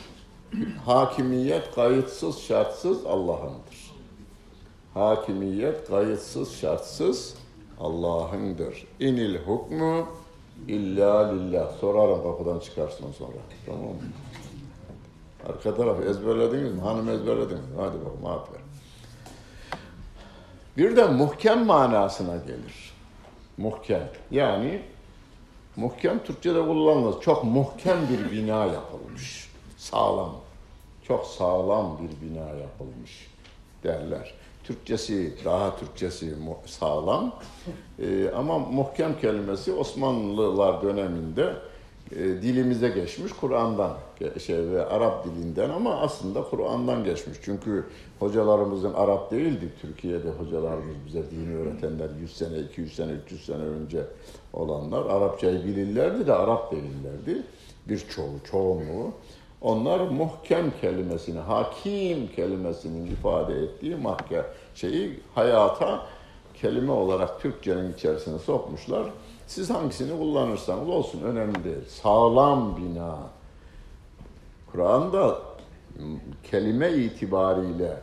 hakimiyet 0.84 1.74
kayıtsız 1.74 2.38
şartsız 2.38 3.06
Allah'ındır. 3.06 3.92
Hakimiyet 4.94 5.88
kayıtsız 5.88 6.56
şartsız 6.56 7.34
Allah'ındır. 7.80 8.86
İnil 9.00 9.38
hukmu 9.38 10.06
illa 10.68 11.32
lillah. 11.32 11.72
Sorarım 11.80 12.22
kapıdan 12.22 12.58
çıkarsın 12.58 13.12
sonra. 13.18 13.38
Tamam 13.66 13.82
mı? 13.82 13.96
Arka 15.48 15.76
taraf 15.76 16.00
ezberlediniz 16.00 16.74
mi? 16.74 16.80
Hanım 16.80 17.08
ezberlediniz 17.08 17.60
mi? 17.60 17.76
Hadi 17.76 17.98
bakalım 18.00 18.26
aferin. 18.26 18.62
Bir 20.76 20.96
de 20.96 21.06
muhkem 21.06 21.66
manasına 21.66 22.36
gelir. 22.36 22.92
Muhkem. 23.56 24.08
Yani 24.30 24.82
muhkem 25.76 26.24
Türkçe'de 26.24 26.60
kullanılır. 26.60 27.20
Çok 27.20 27.44
muhkem 27.44 27.98
bir 28.10 28.32
bina 28.32 28.66
yapılmış. 28.66 29.51
Sağlam. 29.82 30.34
Çok 31.02 31.26
sağlam 31.26 31.98
bir 31.98 32.26
bina 32.26 32.48
yapılmış 32.48 33.30
derler. 33.84 34.34
Türkçesi, 34.64 35.34
daha 35.44 35.76
Türkçesi 35.76 36.34
sağlam. 36.66 37.34
Ee, 37.98 38.30
ama 38.30 38.58
muhkem 38.58 39.20
kelimesi 39.20 39.72
Osmanlılar 39.72 40.82
döneminde 40.82 41.56
e, 42.12 42.18
dilimize 42.18 42.88
geçmiş 42.88 43.32
Kur'an'dan 43.32 43.96
şey 44.46 44.70
ve 44.70 44.86
Arap 44.86 45.24
dilinden 45.24 45.70
ama 45.70 46.00
aslında 46.00 46.42
Kur'an'dan 46.42 47.04
geçmiş. 47.04 47.38
Çünkü 47.44 47.84
hocalarımızın 48.18 48.94
Arap 48.94 49.30
değildi. 49.30 49.72
Türkiye'de 49.80 50.30
hocalarımız 50.30 50.96
bize 51.06 51.30
dini 51.30 51.56
öğretenler 51.56 52.08
100 52.20 52.36
sene, 52.36 52.58
200 52.58 52.96
sene, 52.96 53.12
300 53.12 53.46
sene 53.46 53.62
önce 53.62 54.04
olanlar 54.52 55.06
Arapçayı 55.06 55.64
bilirlerdi 55.64 56.26
de 56.26 56.32
Arap 56.32 56.72
değillerdi. 56.72 57.42
Birçoğu, 57.88 58.32
çoğunluğu. 58.50 59.12
Onlar 59.62 60.00
muhkem 60.00 60.72
kelimesini, 60.80 61.38
hakim 61.38 62.28
kelimesinin 62.36 63.06
ifade 63.06 63.54
ettiği 63.54 63.96
mahke 63.96 64.42
şeyi 64.74 65.20
hayata 65.34 66.06
kelime 66.54 66.92
olarak 66.92 67.40
Türkçenin 67.40 67.92
içerisine 67.92 68.38
sokmuşlar. 68.38 69.06
Siz 69.46 69.70
hangisini 69.70 70.18
kullanırsanız 70.18 70.88
olsun 70.88 71.22
önemli 71.22 71.64
değil. 71.64 71.88
Sağlam 71.88 72.76
bina. 72.76 73.18
Kur'an'da 74.72 75.38
kelime 76.50 76.92
itibariyle, 76.92 77.96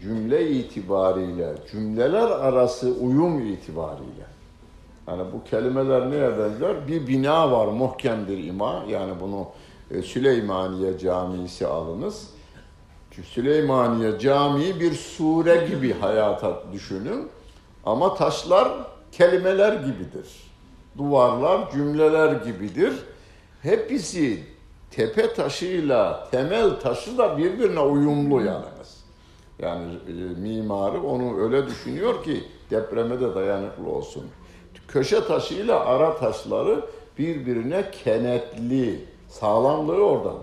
cümle 0.00 0.50
itibariyle, 0.50 1.54
cümleler 1.72 2.30
arası 2.30 2.94
uyum 3.00 3.46
itibariyle. 3.46 4.26
Yani 5.08 5.22
bu 5.32 5.44
kelimeler 5.44 6.10
neye 6.10 6.38
benzer? 6.38 6.88
Bir 6.88 7.06
bina 7.06 7.52
var, 7.52 7.66
muhkemdir 7.66 8.44
ima. 8.44 8.84
Yani 8.88 9.12
bunu 9.20 9.46
Süleymaniye 10.04 10.98
Camisi 10.98 11.66
alınız. 11.66 12.30
Süleymaniye 13.24 14.18
Camii 14.18 14.80
bir 14.80 14.92
sure 14.92 15.66
gibi 15.66 15.92
hayata 15.92 16.62
düşünün. 16.72 17.28
Ama 17.84 18.14
taşlar 18.14 18.68
kelimeler 19.12 19.72
gibidir. 19.72 20.26
Duvarlar 20.98 21.70
cümleler 21.70 22.32
gibidir. 22.32 22.92
Hepsi 23.62 24.44
tepe 24.90 25.34
taşıyla 25.34 26.28
temel 26.30 26.80
taşı 26.80 27.18
da 27.18 27.38
birbirine 27.38 27.80
uyumlu 27.80 28.44
yalnız. 28.44 29.04
Yani 29.58 29.92
e, 30.08 30.12
mimarı 30.40 31.02
onu 31.02 31.40
öyle 31.42 31.66
düşünüyor 31.66 32.24
ki 32.24 32.44
depreme 32.70 33.20
de 33.20 33.34
dayanıklı 33.34 33.88
olsun. 33.90 34.24
Köşe 34.88 35.24
taşıyla 35.24 35.80
ara 35.80 36.16
taşları 36.16 36.84
birbirine 37.18 37.90
kenetli, 38.04 39.04
sağlamlığı 39.30 40.02
oradan, 40.04 40.38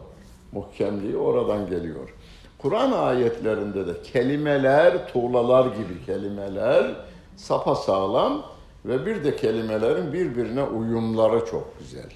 muhkemliği 0.51 1.17
oradan 1.17 1.67
geliyor. 1.69 2.13
Kur'an 2.57 2.91
ayetlerinde 2.91 3.87
de 3.87 4.01
kelimeler, 4.01 5.13
tuğlalar 5.13 5.65
gibi 5.65 6.05
kelimeler 6.05 6.95
sapa 7.35 7.75
sağlam 7.75 8.45
ve 8.85 9.05
bir 9.05 9.23
de 9.23 9.35
kelimelerin 9.35 10.13
birbirine 10.13 10.63
uyumları 10.63 11.45
çok 11.45 11.79
güzel. 11.79 12.11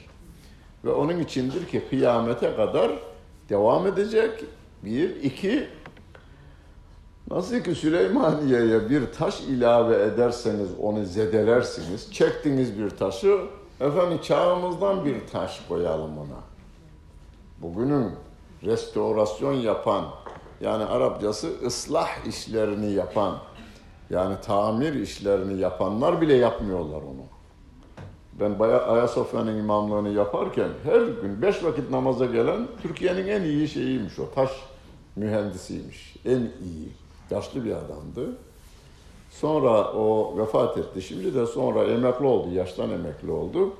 Ve 0.85 0.91
onun 0.91 1.19
içindir 1.19 1.65
ki 1.67 1.83
kıyamete 1.89 2.55
kadar 2.55 2.91
devam 3.49 3.87
edecek. 3.87 4.31
Bir, 4.83 5.15
iki, 5.15 5.67
nasıl 7.31 7.59
ki 7.59 7.75
Süleymaniye'ye 7.75 8.89
bir 8.89 9.13
taş 9.13 9.41
ilave 9.41 10.03
ederseniz 10.03 10.69
onu 10.81 11.05
zedelersiniz. 11.05 12.13
Çektiniz 12.13 12.79
bir 12.79 12.89
taşı, 12.89 13.37
efendim 13.79 14.19
çağımızdan 14.23 15.05
bir 15.05 15.27
taş 15.31 15.61
koyalım 15.67 16.17
ona. 16.17 16.50
Bugünün 17.61 18.11
restorasyon 18.63 19.53
yapan, 19.53 20.05
yani 20.61 20.85
Arapçası 20.85 21.47
ıslah 21.65 22.25
işlerini 22.27 22.91
yapan, 22.91 23.37
yani 24.09 24.35
tamir 24.45 24.93
işlerini 24.93 25.61
yapanlar 25.61 26.21
bile 26.21 26.33
yapmıyorlar 26.33 26.97
onu. 26.97 27.25
Ben 28.39 28.59
Ayasofya'nın 28.69 29.59
imamlığını 29.59 30.09
yaparken 30.09 30.69
her 30.83 31.01
gün 31.01 31.41
beş 31.41 31.63
vakit 31.63 31.89
namaza 31.89 32.25
gelen 32.25 32.67
Türkiye'nin 32.81 33.27
en 33.27 33.41
iyi 33.41 33.67
şeyiymiş 33.67 34.19
o. 34.19 34.31
Taş 34.35 34.51
mühendisiymiş. 35.15 36.15
En 36.25 36.39
iyi. 36.39 36.91
Yaşlı 37.29 37.65
bir 37.65 37.71
adamdı. 37.71 38.37
Sonra 39.29 39.91
o 39.91 40.37
vefat 40.37 40.77
etti. 40.77 41.01
Şimdi 41.01 41.35
de 41.35 41.45
sonra 41.45 41.83
emekli 41.83 42.25
oldu. 42.25 42.53
Yaştan 42.53 42.89
emekli 42.89 43.31
oldu. 43.31 43.73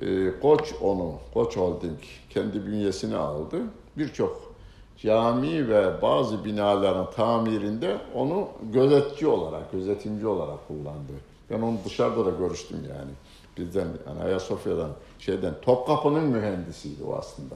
Ee, 0.00 0.40
Koç 0.42 0.74
onu, 0.80 1.12
Koç 1.34 1.56
Holding 1.56 1.98
kendi 2.30 2.66
bünyesine 2.66 3.16
aldı. 3.16 3.56
Birçok 3.98 4.54
cami 4.98 5.68
ve 5.68 6.02
bazı 6.02 6.44
binaların 6.44 7.10
tamirinde 7.10 7.98
onu 8.14 8.48
gözetçi 8.72 9.26
olarak, 9.26 9.72
gözetimci 9.72 10.26
olarak 10.26 10.68
kullandı. 10.68 11.12
Ben 11.50 11.60
onu 11.60 11.76
dışarıda 11.84 12.26
da 12.26 12.30
görüştüm 12.30 12.78
yani. 12.88 13.10
Bizden, 13.58 13.88
yani 14.08 14.22
Ayasofya'dan, 14.22 14.90
şeyden, 15.18 15.54
Topkapı'nın 15.62 16.24
mühendisiydi 16.24 17.04
o 17.04 17.16
aslında. 17.16 17.54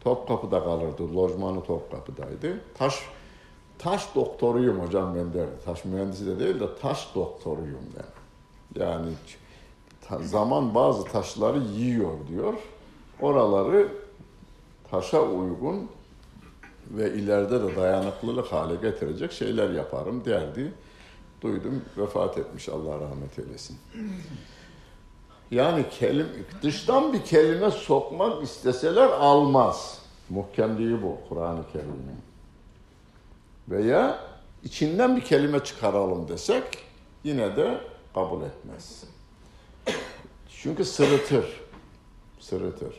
Topkapı'da 0.00 0.64
kalırdı, 0.64 1.16
lojmanı 1.16 1.62
Topkapı'daydı. 1.62 2.60
Taş 2.74 2.94
taş 3.78 4.14
doktoruyum 4.14 4.80
hocam 4.80 5.14
ben 5.14 5.34
der. 5.34 5.46
Taş 5.64 5.84
mühendisi 5.84 6.26
de 6.26 6.38
değil 6.38 6.60
de 6.60 6.76
taş 6.82 7.08
doktoruyum 7.14 7.84
ben. 7.96 8.06
Yani 8.82 9.08
zaman 10.22 10.74
bazı 10.74 11.04
taşları 11.04 11.58
yiyor 11.58 12.26
diyor. 12.28 12.54
Oraları 13.20 13.88
taşa 14.90 15.22
uygun 15.22 15.88
ve 16.90 17.14
ileride 17.14 17.62
de 17.62 17.76
dayanıklılık 17.76 18.52
hale 18.52 18.74
getirecek 18.74 19.32
şeyler 19.32 19.70
yaparım 19.70 20.24
derdi. 20.24 20.72
Duydum 21.40 21.82
vefat 21.96 22.38
etmiş 22.38 22.68
Allah 22.68 23.00
rahmet 23.00 23.38
eylesin. 23.38 23.78
Yani 25.50 25.84
kelim, 25.90 26.26
dıştan 26.62 27.12
bir 27.12 27.22
kelime 27.22 27.70
sokmak 27.70 28.42
isteseler 28.42 29.08
almaz. 29.08 29.98
Muhkemliği 30.30 31.02
bu 31.02 31.18
Kur'an-ı 31.28 31.62
Kerim'in. 31.72 32.20
Veya 33.68 34.18
içinden 34.64 35.16
bir 35.16 35.24
kelime 35.24 35.60
çıkaralım 35.60 36.28
desek 36.28 36.64
yine 37.24 37.56
de 37.56 37.80
kabul 38.14 38.42
etmez. 38.42 39.04
Çünkü 40.64 40.84
sırıtır. 40.84 41.44
Sırıtır. 42.40 42.94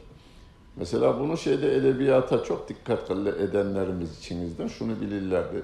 Mesela 0.76 1.20
bunu 1.20 1.38
şeyde 1.38 1.76
edebiyata 1.76 2.44
çok 2.44 2.70
dikkat 2.70 3.12
edenlerimiz 3.12 4.20
içinizden 4.20 4.68
şunu 4.68 5.02
bilirlerdi. 5.02 5.64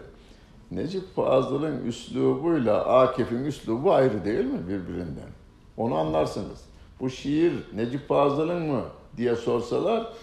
Necip 0.71 1.15
Fazıl'ın 1.15 1.85
üslubuyla 1.85 2.85
Akif'in 2.85 3.45
üslubu 3.45 3.93
ayrı 3.93 4.25
değil 4.25 4.45
mi 4.45 4.67
birbirinden? 4.67 5.29
Onu 5.77 5.95
anlarsınız. 5.95 6.65
Bu 6.99 7.09
şiir 7.09 7.53
Necip 7.75 8.07
Fazıl'ın 8.07 8.61
mı 8.61 8.83
diye 9.17 9.35
sorsalar, 9.35 10.13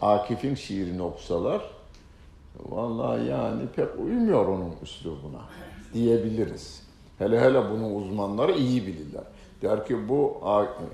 Akif'in 0.00 0.54
şiirini 0.54 1.02
okusalar, 1.02 1.62
vallahi 2.68 3.26
yani 3.26 3.62
pek 3.76 3.88
uymuyor 3.98 4.48
onun 4.48 4.74
üslubuna 4.82 5.40
diyebiliriz. 5.94 6.82
Hele 7.18 7.40
hele 7.40 7.70
bunu 7.70 7.94
uzmanları 7.94 8.52
iyi 8.52 8.86
bilirler. 8.86 9.24
Der 9.62 9.86
ki 9.86 10.08
bu 10.08 10.38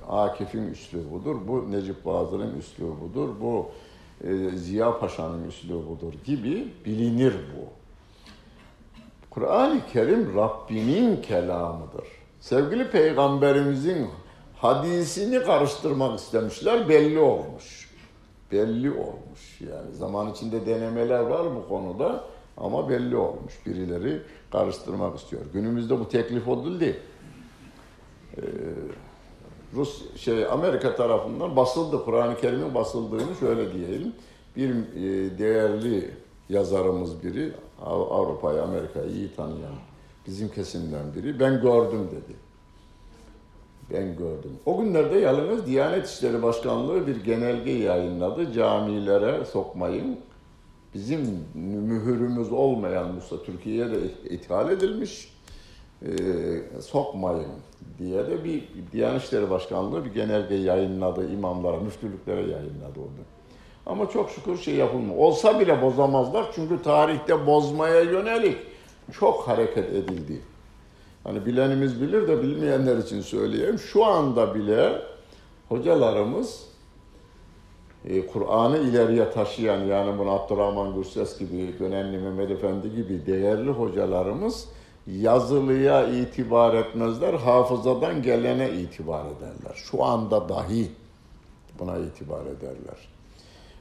Akif'in 0.09 0.67
üslubudur, 0.67 1.37
bu 1.49 1.73
Necip 1.73 2.05
Fazıl'ın 2.05 2.59
üslubudur, 2.59 3.29
bu 3.41 3.67
e, 4.25 4.49
Ziya 4.57 4.99
Paşa'nın 4.99 5.49
üslubudur 5.49 6.13
gibi 6.25 6.69
bilinir 6.85 7.33
bu. 7.35 7.65
Kur'an-ı 9.31 9.81
Kerim 9.93 10.37
Rabbinin 10.37 11.23
kelamıdır. 11.23 12.07
Sevgili 12.41 12.91
Peygamberimizin 12.91 14.09
hadisini 14.57 15.43
karıştırmak 15.43 16.19
istemişler, 16.19 16.89
belli 16.89 17.19
olmuş. 17.19 17.91
Belli 18.53 18.91
olmuş. 18.91 19.61
Yani 19.61 19.95
zaman 19.95 20.33
içinde 20.33 20.67
denemeler 20.67 21.21
var 21.21 21.47
bu 21.57 21.69
konuda 21.69 22.25
ama 22.57 22.89
belli 22.89 23.17
olmuş. 23.17 23.55
Birileri 23.67 24.23
karıştırmak 24.51 25.19
istiyor. 25.19 25.43
Günümüzde 25.53 26.01
bu 26.01 26.09
teklif 26.09 26.47
değil. 26.47 26.97
Rus 29.75 30.17
şey 30.17 30.47
Amerika 30.47 30.97
tarafından 30.97 31.57
basıldı. 31.57 32.05
Kur'an-ı 32.05 32.37
Kerim'in 32.37 32.75
basıldığını 32.75 33.35
şöyle 33.41 33.73
diyelim. 33.73 34.13
Bir 34.57 34.71
e, 34.71 35.39
değerli 35.39 36.11
yazarımız 36.49 37.23
biri 37.23 37.53
Avrupa'yı, 37.85 38.63
Amerika'yı 38.63 39.11
iyi 39.11 39.35
tanıyan 39.35 39.75
bizim 40.27 40.49
kesimden 40.49 41.15
biri 41.15 41.41
ben 41.41 41.61
gördüm 41.61 42.09
dedi. 42.11 42.37
Ben 43.91 44.17
gördüm. 44.17 44.51
O 44.67 44.81
günlerde 44.81 45.19
yalnız 45.19 45.67
Diyanet 45.67 46.07
İşleri 46.07 46.43
Başkanlığı 46.43 47.07
bir 47.07 47.25
genelge 47.25 47.71
yayınladı. 47.71 48.53
Camilere 48.53 49.45
sokmayın. 49.45 50.19
Bizim 50.95 51.21
mühürümüz 51.55 52.53
olmayan 52.53 53.15
Musa 53.15 53.43
Türkiye'ye 53.43 53.91
de 53.91 53.99
ithal 54.31 54.71
edilmiş 54.71 55.36
e, 56.03 56.11
sokmayın 56.81 57.53
diye 57.99 58.27
de 58.27 58.45
bir 58.45 58.65
Diyanet 58.93 59.23
İşleri 59.23 59.51
Başkanlığı 59.51 60.05
bir 60.05 60.15
genelge 60.15 60.55
yayınladı 60.55 61.33
imamlara, 61.33 61.77
müftülüklere 61.77 62.41
yayınladı 62.41 63.01
onu. 63.01 63.25
Ama 63.87 64.09
çok 64.09 64.31
şükür 64.31 64.59
şey 64.59 64.75
yapılmıyor. 64.75 65.17
Olsa 65.17 65.61
bile 65.61 65.83
bozamazlar 65.83 66.47
çünkü 66.55 66.83
tarihte 66.83 67.47
bozmaya 67.47 68.01
yönelik 68.01 68.57
çok 69.13 69.49
hareket 69.49 69.91
edildi. 69.91 70.41
Hani 71.25 71.47
bilenimiz 71.47 72.01
bilir 72.01 72.29
de 72.29 72.43
bilmeyenler 72.43 72.97
için 72.97 73.21
söyleyeyim. 73.21 73.79
Şu 73.79 74.05
anda 74.05 74.55
bile 74.55 75.03
hocalarımız 75.69 76.67
e, 78.05 78.27
Kur'an'ı 78.27 78.79
ileriye 78.79 79.31
taşıyan 79.31 79.81
yani 79.81 80.19
bunu 80.19 80.31
Abdurrahman 80.31 80.95
Gürses 80.95 81.39
gibi, 81.39 81.79
Gönenli 81.79 82.19
Mehmet 82.19 82.51
Efendi 82.51 82.95
gibi 82.95 83.27
değerli 83.27 83.71
hocalarımız 83.71 84.69
yazılıya 85.07 86.09
itibar 86.09 86.75
etmezler, 86.75 87.35
hafızadan 87.35 88.23
gelene 88.23 88.73
itibar 88.73 89.25
ederler. 89.25 89.75
Şu 89.75 90.05
anda 90.05 90.49
dahi 90.49 90.91
buna 91.79 91.99
itibar 91.99 92.41
ederler. 92.41 93.09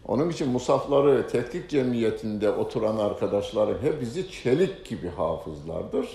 Onun 0.07 0.29
için 0.29 0.49
musafları 0.49 1.27
tetkik 1.27 1.69
cemiyetinde 1.69 2.51
oturan 2.51 2.97
arkadaşlarım 2.97 3.77
hepsi 3.81 4.31
çelik 4.31 4.85
gibi 4.85 5.09
hafızlardır. 5.09 6.07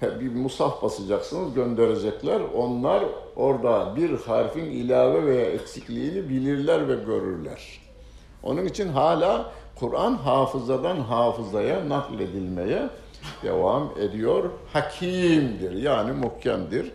Hep 0.00 0.20
bir 0.20 0.34
musaf 0.34 0.82
basacaksınız, 0.82 1.54
gönderecekler. 1.54 2.40
Onlar 2.54 3.04
orada 3.36 3.96
bir 3.96 4.10
harfin 4.10 4.64
ilave 4.64 5.26
veya 5.26 5.46
eksikliğini 5.50 6.28
bilirler 6.28 6.88
ve 6.88 6.94
görürler. 6.94 7.80
Onun 8.42 8.64
için 8.64 8.88
hala 8.88 9.52
Kur'an 9.80 10.14
hafızadan 10.14 10.96
hafızaya 10.96 11.88
nakledilmeye 11.88 12.88
devam 13.42 13.90
ediyor. 14.00 14.50
Hakimdir 14.72 15.72
yani 15.72 16.12
muhkemdir. 16.12 16.92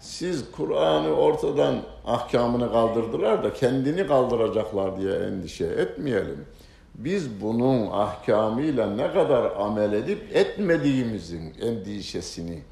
Siz 0.00 0.52
Kur'an'ı 0.52 1.14
ortadan 1.14 1.74
ahkamını 2.06 2.72
kaldırdılar 2.72 3.42
da 3.42 3.54
kendini 3.54 4.06
kaldıracaklar 4.06 5.00
diye 5.00 5.14
endişe 5.14 5.64
etmeyelim. 5.64 6.46
Biz 6.94 7.40
bunun 7.40 7.90
ahkamıyla 7.90 8.86
ne 8.90 9.12
kadar 9.12 9.56
amel 9.56 9.92
edip 9.92 10.36
etmediğimizin 10.36 11.54
endişesini 11.62 12.62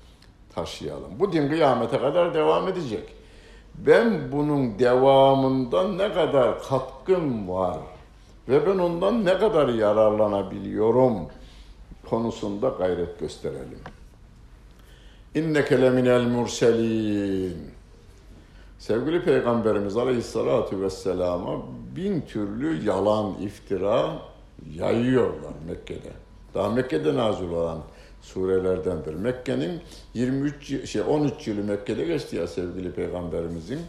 taşıyalım. 0.54 1.10
Bu 1.18 1.32
din 1.32 1.48
kıyamete 1.48 1.98
kadar 1.98 2.34
devam 2.34 2.68
edecek. 2.68 3.04
Ben 3.74 4.32
bunun 4.32 4.78
devamından 4.78 5.98
ne 5.98 6.12
kadar 6.12 6.62
katkım 6.62 7.48
var 7.48 7.78
ve 8.48 8.66
ben 8.66 8.78
ondan 8.78 9.24
ne 9.24 9.38
kadar 9.38 9.68
yararlanabiliyorum 9.68 11.16
konusunda 12.10 12.68
gayret 12.68 13.20
gösterelim. 13.20 13.78
İnneke 15.34 15.80
leminel 15.80 16.22
murselin. 16.22 17.56
Sevgili 18.78 19.24
Peygamberimiz 19.24 19.96
Aleyhisselatü 19.96 20.80
Vesselam'a 20.80 21.62
bin 21.96 22.20
türlü 22.20 22.84
yalan, 22.86 23.34
iftira 23.40 24.10
yayıyorlar 24.74 25.52
Mekke'de. 25.68 26.12
Daha 26.54 26.68
Mekke'de 26.68 27.14
nazil 27.14 27.50
olan 27.50 27.78
surelerdendir. 28.22 29.14
Mekke'nin 29.14 29.80
23 30.14 30.90
şey 30.90 31.02
13 31.02 31.48
yılı 31.48 31.64
Mekke'de 31.64 32.04
geçti 32.04 32.36
ya 32.36 32.46
sevgili 32.46 32.92
Peygamberimizin. 32.92 33.80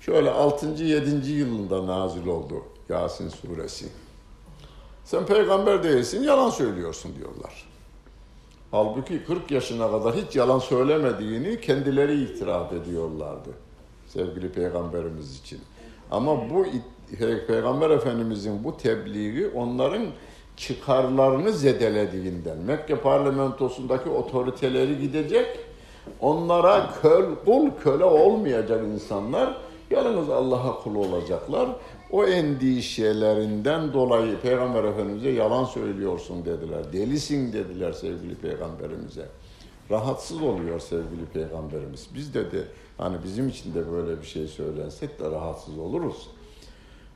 Şöyle 0.00 0.30
6. 0.30 0.66
7. 0.82 1.32
yılında 1.32 1.86
nazil 1.86 2.26
oldu 2.26 2.62
Yasin 2.88 3.28
suresi. 3.28 3.86
Sen 5.08 5.26
peygamber 5.26 5.82
değilsin, 5.82 6.22
yalan 6.22 6.50
söylüyorsun 6.50 7.16
diyorlar. 7.16 7.64
Halbuki 8.70 9.24
40 9.24 9.50
yaşına 9.50 9.90
kadar 9.90 10.14
hiç 10.14 10.36
yalan 10.36 10.58
söylemediğini 10.58 11.60
kendileri 11.60 12.22
itiraf 12.22 12.72
ediyorlardı 12.72 13.48
sevgili 14.06 14.52
peygamberimiz 14.52 15.40
için. 15.40 15.60
Ama 16.10 16.50
bu 16.50 16.66
peygamber 17.46 17.90
efendimizin 17.90 18.64
bu 18.64 18.76
tebliği 18.76 19.48
onların 19.54 20.06
çıkarlarını 20.56 21.52
zedelediğinden 21.52 22.58
Mekke 22.58 22.96
parlamentosundaki 22.96 24.10
otoriteleri 24.10 24.98
gidecek 24.98 25.58
onlara 26.20 26.90
köl, 27.02 27.24
kul 27.44 27.70
köle 27.84 28.04
olmayacak 28.04 28.84
insanlar 28.94 29.56
yalnız 29.90 30.30
Allah'a 30.30 30.82
kul 30.82 30.94
olacaklar. 30.94 31.68
O 32.10 32.24
endişelerinden 32.24 33.92
dolayı 33.92 34.40
Peygamber 34.40 34.84
Efendimiz'e 34.84 35.28
yalan 35.28 35.64
söylüyorsun 35.64 36.44
dediler. 36.44 36.92
Delisin 36.92 37.52
dediler 37.52 37.92
sevgili 37.92 38.34
Peygamberimize. 38.34 39.26
Rahatsız 39.90 40.42
oluyor 40.42 40.80
sevgili 40.80 41.26
Peygamberimiz. 41.32 42.08
Biz 42.14 42.34
de 42.34 42.52
de 42.52 42.64
hani 42.98 43.16
bizim 43.24 43.48
için 43.48 43.74
de 43.74 43.92
böyle 43.92 44.20
bir 44.20 44.26
şey 44.26 44.46
söylensek 44.46 45.20
de 45.20 45.30
rahatsız 45.30 45.78
oluruz. 45.78 46.28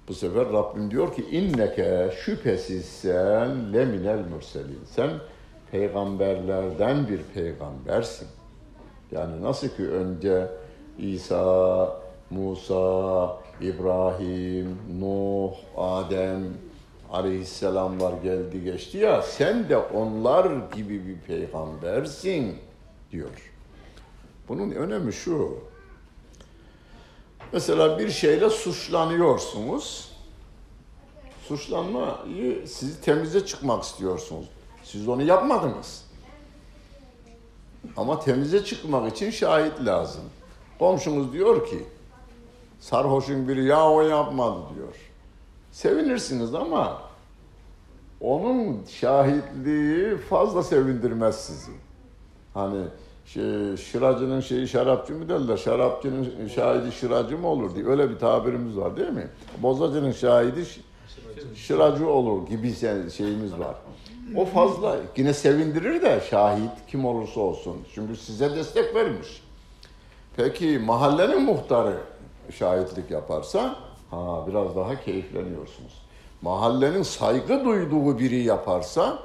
Bu 0.09 0.15
sefer 0.15 0.53
Rabbim 0.53 0.91
diyor 0.91 1.15
ki 1.15 1.25
inneke 1.31 2.11
şüphesiz 2.25 2.85
sen 2.85 3.73
leminel 3.73 4.19
mürselin. 4.35 4.81
Sen 4.87 5.11
peygamberlerden 5.71 7.09
bir 7.09 7.21
peygambersin. 7.35 8.29
Yani 9.13 9.43
nasıl 9.43 9.69
ki 9.69 9.89
önce 9.89 10.49
İsa, 10.99 11.89
Musa, 12.31 13.42
İbrahim, 13.63 14.79
Nuh, 15.01 15.53
Adem 15.77 16.45
aleyhisselamlar 17.13 18.13
geldi 18.23 18.65
geçti 18.65 18.99
ya 18.99 19.23
sen 19.23 19.69
de 19.69 19.77
onlar 19.77 20.71
gibi 20.75 21.07
bir 21.07 21.19
peygambersin 21.21 22.59
diyor. 23.13 23.53
Bunun 24.49 24.71
önemi 24.71 25.13
şu. 25.13 25.59
Mesela 27.53 27.99
bir 27.99 28.11
şeyle 28.11 28.51
suçlanıyorsunuz. 28.51 30.13
Suçlanmayı 31.49 32.69
sizi 32.69 33.01
temize 33.01 33.47
çıkmak 33.47 33.83
istiyorsunuz. 33.83 34.49
Siz 34.85 35.09
onu 35.09 35.23
yapmadınız. 35.23 36.05
Ama 37.97 38.21
temize 38.21 38.65
çıkmak 38.65 39.13
için 39.13 39.31
şahit 39.31 39.85
lazım. 39.85 40.25
Komşunuz 40.79 41.33
diyor 41.33 41.67
ki 41.67 41.85
sarhoşun 42.83 43.49
biri 43.49 43.65
ya 43.65 43.91
o 43.91 44.03
yapmadı 44.03 44.59
diyor. 44.75 44.95
Sevinirsiniz 45.73 46.55
ama 46.55 47.03
onun 48.21 48.85
şahitliği 48.85 50.17
fazla 50.17 50.63
sevindirmez 50.63 51.37
sizi. 51.37 51.73
Hani 52.55 52.85
şey, 53.27 53.77
şıracının 53.77 54.41
şeyi 54.41 54.69
şarapçı 54.69 55.15
mı 55.15 55.29
derler, 55.29 55.57
şarapçının 55.57 56.49
şahidi 56.55 56.93
şıracı 56.93 57.39
mı 57.39 57.47
olur 57.47 57.75
diye 57.75 57.87
öyle 57.87 58.11
bir 58.11 58.19
tabirimiz 58.19 58.77
var 58.77 58.97
değil 58.97 59.11
mi? 59.11 59.29
Bozacının 59.63 60.13
şahidi 60.13 60.65
şıracı 61.55 62.09
olur 62.09 62.47
gibi 62.47 62.75
şeyimiz 63.11 63.59
var. 63.59 63.75
O 64.37 64.45
fazla 64.45 64.97
yine 65.17 65.35
sevindirir 65.35 66.03
de 66.03 66.21
şahit 66.31 66.71
kim 66.89 67.05
olursa 67.05 67.41
olsun. 67.41 67.77
Çünkü 67.95 68.17
size 68.17 68.57
destek 68.57 68.95
vermiş. 68.95 69.43
Peki 70.37 70.79
mahallenin 70.85 71.43
muhtarı 71.43 71.97
şahitlik 72.51 73.11
yaparsa 73.11 73.77
ha 74.11 74.45
biraz 74.47 74.77
daha 74.77 75.01
keyifleniyorsunuz. 75.01 76.03
Mahallenin 76.43 77.03
saygı 77.03 77.65
duyduğu 77.65 78.19
biri 78.19 78.43
yaparsa 78.43 79.19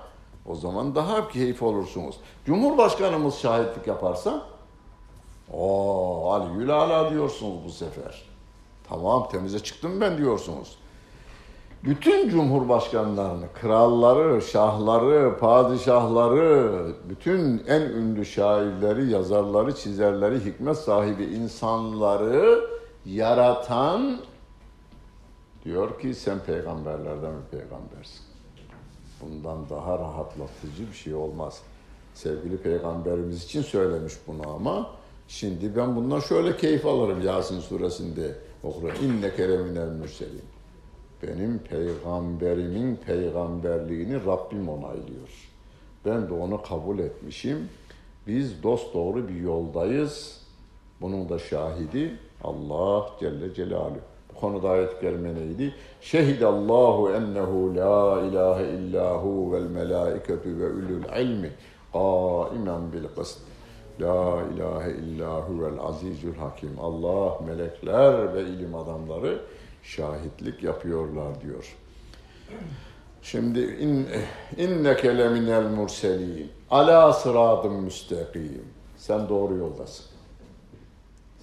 o 0.45 0.55
zaman 0.55 0.95
daha 0.95 1.27
keyif 1.27 1.63
olursunuz. 1.63 2.15
Cumhurbaşkanımız 2.45 3.35
şahitlik 3.35 3.87
yaparsa 3.87 4.41
o 5.53 6.31
Ali 6.31 6.53
Gülala 6.53 7.11
diyorsunuz 7.11 7.59
bu 7.65 7.69
sefer. 7.69 8.23
Tamam 8.89 9.27
temize 9.31 9.59
çıktım 9.59 10.01
ben 10.01 10.17
diyorsunuz. 10.17 10.77
Bütün 11.83 12.29
cumhurbaşkanlarını, 12.29 13.45
kralları, 13.61 14.41
şahları, 14.41 15.37
padişahları, 15.37 16.71
bütün 17.09 17.63
en 17.67 17.81
ünlü 17.81 18.25
şairleri, 18.25 19.11
yazarları, 19.11 19.75
çizerleri, 19.75 20.45
hikmet 20.45 20.77
sahibi 20.77 21.23
insanları 21.23 22.76
yaratan 23.07 24.19
diyor 25.65 25.99
ki 25.99 26.15
sen 26.15 26.39
peygamberlerden 26.39 27.33
bir 27.33 27.57
peygambersin. 27.57 28.21
Bundan 29.21 29.69
daha 29.69 29.99
rahatlatıcı 29.99 30.87
bir 30.91 30.95
şey 30.95 31.13
olmaz. 31.13 31.61
Sevgili 32.13 32.57
peygamberimiz 32.57 33.43
için 33.43 33.61
söylemiş 33.61 34.13
bunu 34.27 34.49
ama 34.49 34.89
şimdi 35.27 35.75
ben 35.75 35.95
bundan 35.95 36.19
şöyle 36.19 36.57
keyif 36.57 36.85
alırım 36.85 37.21
Yasin 37.21 37.59
suresinde 37.59 38.35
okur. 38.63 38.93
İnne 39.03 39.35
kereminel 39.35 39.87
mürselin. 39.87 40.43
Benim 41.23 41.59
peygamberimin 41.59 42.95
peygamberliğini 42.95 44.25
Rabbim 44.25 44.69
onaylıyor. 44.69 45.49
Ben 46.05 46.29
de 46.29 46.33
onu 46.33 46.61
kabul 46.61 46.99
etmişim. 46.99 47.69
Biz 48.27 48.63
dost 48.63 48.93
doğru 48.93 49.27
bir 49.27 49.35
yoldayız. 49.35 50.41
Bunun 51.01 51.29
da 51.29 51.39
şahidi 51.39 52.19
Allah 52.43 53.09
Celle 53.19 53.53
Celaluhu. 53.53 53.99
Bu 54.29 54.39
konuda 54.39 54.69
ayet 54.69 54.99
kerime 55.01 55.35
neydi? 55.35 55.73
Şehidallahu 56.01 57.09
ennehu 57.09 57.75
la 57.75 58.21
ilahe 58.21 58.63
illahu 58.63 59.53
vel 59.53 59.61
melaiketu 59.61 60.49
ve 60.49 60.69
ulul 60.69 61.19
ilmi 61.21 61.51
qaimen 61.93 62.93
bil 62.93 63.07
kıst. 63.15 63.39
La 64.01 64.41
ilahe 64.55 64.91
illahu 64.91 65.61
vel 65.61 65.79
azizül 65.79 66.35
hakim. 66.35 66.79
Allah, 66.79 67.39
melekler 67.47 68.33
ve 68.33 68.41
ilim 68.41 68.75
adamları 68.75 69.39
şahitlik 69.83 70.63
yapıyorlar 70.63 71.41
diyor. 71.41 71.75
Şimdi 73.21 73.59
in, 73.59 74.07
inneke 74.57 75.17
leminel 75.17 75.69
murselin 75.69 76.51
ala 76.69 77.13
sıradım 77.13 77.83
müstakim. 77.83 78.65
Sen 78.97 79.29
doğru 79.29 79.55
yoldasın. 79.55 80.16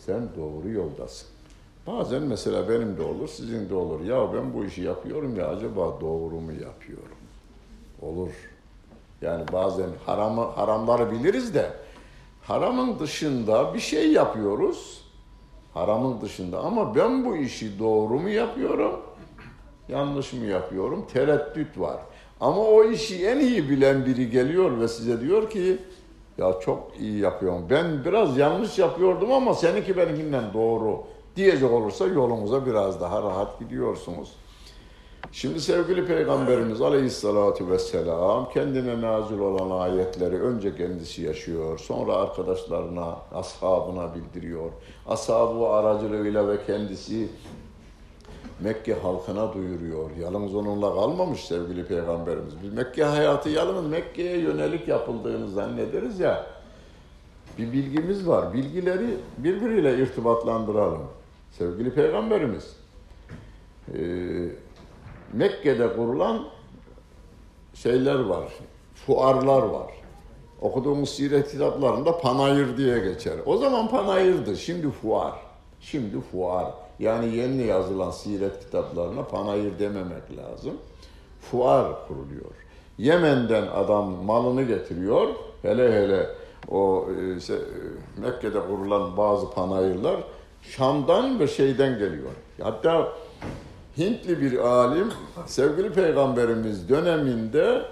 Sen 0.06 0.28
doğru 0.36 0.70
yoldasın. 0.70 1.28
Bazen 1.86 2.22
mesela 2.22 2.68
benim 2.68 2.96
de 2.96 3.02
olur, 3.02 3.28
sizin 3.28 3.68
de 3.70 3.74
olur. 3.74 4.00
Ya 4.00 4.34
ben 4.34 4.54
bu 4.54 4.64
işi 4.64 4.82
yapıyorum 4.82 5.36
ya 5.38 5.48
acaba 5.48 6.00
doğru 6.00 6.40
mu 6.40 6.52
yapıyorum? 6.52 7.16
Olur. 8.02 8.30
Yani 9.22 9.44
bazen 9.52 9.88
haramı, 10.06 10.42
haramları 10.42 11.10
biliriz 11.12 11.54
de 11.54 11.72
haramın 12.42 12.98
dışında 12.98 13.74
bir 13.74 13.80
şey 13.80 14.12
yapıyoruz. 14.12 15.04
Haramın 15.74 16.20
dışında 16.20 16.60
ama 16.60 16.94
ben 16.94 17.24
bu 17.24 17.36
işi 17.36 17.78
doğru 17.78 18.20
mu 18.20 18.28
yapıyorum? 18.28 19.00
Yanlış 19.88 20.32
mı 20.32 20.44
yapıyorum? 20.44 21.06
Tereddüt 21.12 21.78
var. 21.78 22.00
Ama 22.40 22.60
o 22.60 22.84
işi 22.84 23.26
en 23.26 23.40
iyi 23.40 23.70
bilen 23.70 24.06
biri 24.06 24.30
geliyor 24.30 24.80
ve 24.80 24.88
size 24.88 25.20
diyor 25.20 25.50
ki 25.50 25.78
ya 26.38 26.60
çok 26.60 26.90
iyi 27.00 27.18
yapıyorum. 27.18 27.66
Ben 27.70 28.04
biraz 28.04 28.38
yanlış 28.38 28.78
yapıyordum 28.78 29.32
ama 29.32 29.54
seninki 29.54 29.96
benimkinden 29.96 30.44
doğru 30.54 31.04
diyecek 31.36 31.72
olursa 31.72 32.06
yolumuza 32.06 32.66
biraz 32.66 33.00
daha 33.00 33.22
rahat 33.22 33.58
gidiyorsunuz. 33.58 34.32
Şimdi 35.32 35.60
sevgili 35.60 36.06
Peygamberimiz 36.06 36.82
Aleyhisselatü 36.82 37.70
Vesselam 37.70 38.50
kendine 38.50 39.00
nazil 39.00 39.38
olan 39.38 39.80
ayetleri 39.80 40.42
önce 40.42 40.76
kendisi 40.76 41.22
yaşıyor, 41.22 41.78
sonra 41.78 42.14
arkadaşlarına, 42.14 43.16
ashabına 43.34 44.14
bildiriyor. 44.14 44.70
Ashabı 45.06 45.68
aracılığıyla 45.68 46.48
ve 46.48 46.66
kendisi 46.66 47.28
Mekke 48.60 48.94
halkına 48.94 49.54
duyuruyor. 49.54 50.10
Yalnız 50.20 50.54
onunla 50.54 50.94
kalmamış 50.94 51.44
sevgili 51.44 51.84
Peygamberimiz. 51.86 52.62
Biz 52.62 52.72
Mekke 52.72 53.04
hayatı 53.04 53.48
yalnız 53.48 53.86
Mekke'ye 53.86 54.38
yönelik 54.38 54.88
yapıldığını 54.88 55.50
zannederiz 55.50 56.20
ya. 56.20 56.46
Bir 57.58 57.72
bilgimiz 57.72 58.28
var. 58.28 58.52
Bilgileri 58.52 59.16
birbiriyle 59.38 59.98
irtibatlandıralım. 59.98 61.02
Sevgili 61.50 61.94
Peygamberimiz, 61.94 62.76
e, 63.94 63.98
Mekke'de 65.32 65.96
kurulan 65.96 66.44
şeyler 67.74 68.20
var, 68.20 68.52
fuarlar 68.94 69.62
var. 69.62 69.90
Okuduğumuz 70.60 71.10
siret 71.10 71.50
kitaplarında 71.50 72.18
panayır 72.18 72.76
diye 72.76 72.98
geçer. 72.98 73.34
O 73.46 73.56
zaman 73.56 73.88
panayırdı, 73.88 74.56
şimdi 74.56 74.90
fuar. 74.90 75.32
Şimdi 75.80 76.20
fuar. 76.20 76.83
Yani 76.98 77.36
yeni 77.36 77.66
yazılan 77.66 78.10
siret 78.10 78.60
kitaplarına 78.60 79.24
panayır 79.24 79.78
dememek 79.78 80.36
lazım. 80.36 80.74
Fuar 81.40 82.08
kuruluyor. 82.08 82.50
Yemen'den 82.98 83.66
adam 83.66 84.24
malını 84.24 84.62
getiriyor. 84.62 85.28
Hele 85.62 85.92
hele 85.92 86.28
o 86.70 87.06
işte, 87.38 87.54
Mekke'de 88.18 88.60
kurulan 88.60 89.16
bazı 89.16 89.50
panayırlar 89.50 90.16
Şam'dan 90.62 91.40
ve 91.40 91.48
şeyden 91.48 91.98
geliyor. 91.98 92.30
Hatta 92.62 93.12
Hintli 93.98 94.40
bir 94.40 94.58
alim 94.58 95.12
sevgili 95.46 95.92
peygamberimiz 95.92 96.88
döneminde 96.88 97.82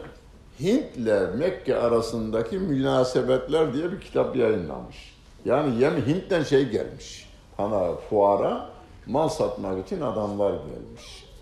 Hint'le 0.61 1.39
Mekke 1.39 1.79
arasındaki 1.79 2.59
münasebetler 2.59 3.75
diye 3.75 3.93
bir 3.93 4.01
kitap 4.01 4.37
yayınlamış. 4.37 5.15
Yani 5.45 5.83
yem 5.83 5.97
Hint'ten 6.07 6.43
şey 6.43 6.69
gelmiş. 6.69 7.29
Ana 7.59 7.95
fuara 7.95 8.72
mal 9.07 9.29
satmak 9.29 9.87
için 9.87 10.01
adamlar 10.01 10.51
gelmiş. 10.51 11.33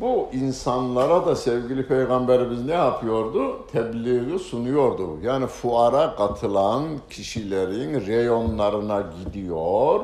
Bu 0.00 0.28
insanlara 0.32 1.26
da 1.26 1.36
sevgili 1.36 1.86
peygamberimiz 1.86 2.64
ne 2.64 2.72
yapıyordu? 2.72 3.66
Tebliği 3.72 4.38
sunuyordu. 4.38 5.20
Yani 5.22 5.46
fuara 5.46 6.16
katılan 6.16 6.84
kişilerin 7.10 8.06
reyonlarına 8.06 9.04
gidiyor 9.24 10.00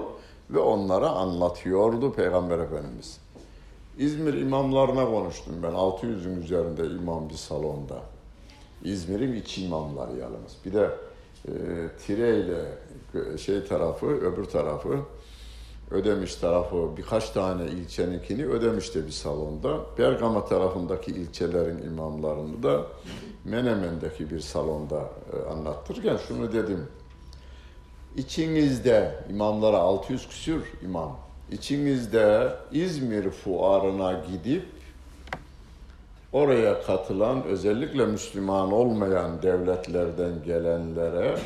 ve 0.51 0.59
onlara 0.59 1.09
anlatıyordu 1.09 2.13
Peygamber 2.13 2.59
Efendimiz. 2.59 3.21
İzmir 3.99 4.35
imamlarına 4.35 5.07
konuştum 5.07 5.55
ben. 5.63 5.73
600'ün 5.73 6.43
üzerinde 6.43 6.87
imam 6.87 7.29
bir 7.29 7.35
salonda. 7.35 7.97
İzmir'in 8.85 9.35
iç 9.35 9.59
imamları 9.59 10.17
yalnız. 10.17 10.57
Bir 10.65 10.73
de 10.73 10.91
e, 11.49 11.53
Tire 12.07 12.39
ile 12.39 12.65
şey 13.39 13.65
tarafı, 13.65 14.07
öbür 14.07 14.45
tarafı 14.45 14.99
Ödemiş 15.91 16.35
tarafı 16.35 16.97
birkaç 16.97 17.31
tane 17.31 17.67
ilçeninkini 17.67 18.47
Ödemiş'te 18.47 19.07
bir 19.07 19.11
salonda. 19.11 19.81
Bergama 19.99 20.45
tarafındaki 20.45 21.11
ilçelerin 21.11 21.83
imamlarını 21.83 22.63
da 22.63 22.87
Menemen'deki 23.45 24.31
bir 24.31 24.41
salonda 24.41 25.11
e, 25.33 25.51
anlattırken 25.51 26.17
şunu 26.29 26.53
dedim. 26.53 26.89
İçinizde 28.17 29.25
imamlara 29.31 29.79
600 29.79 30.29
küsür 30.29 30.63
imam. 30.83 31.17
İçinizde 31.53 32.53
İzmir 32.73 33.31
fuarına 33.31 34.23
gidip 34.33 34.65
oraya 36.33 36.83
katılan 36.83 37.45
özellikle 37.45 38.07
Müslüman 38.07 38.73
olmayan 38.73 39.43
devletlerden 39.43 40.43
gelenlere 40.45 41.37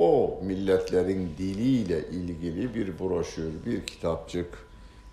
o 0.00 0.38
milletlerin 0.42 1.30
diliyle 1.38 2.08
ilgili 2.08 2.74
bir 2.74 2.98
broşür, 2.98 3.52
bir 3.66 3.86
kitapçık 3.86 4.58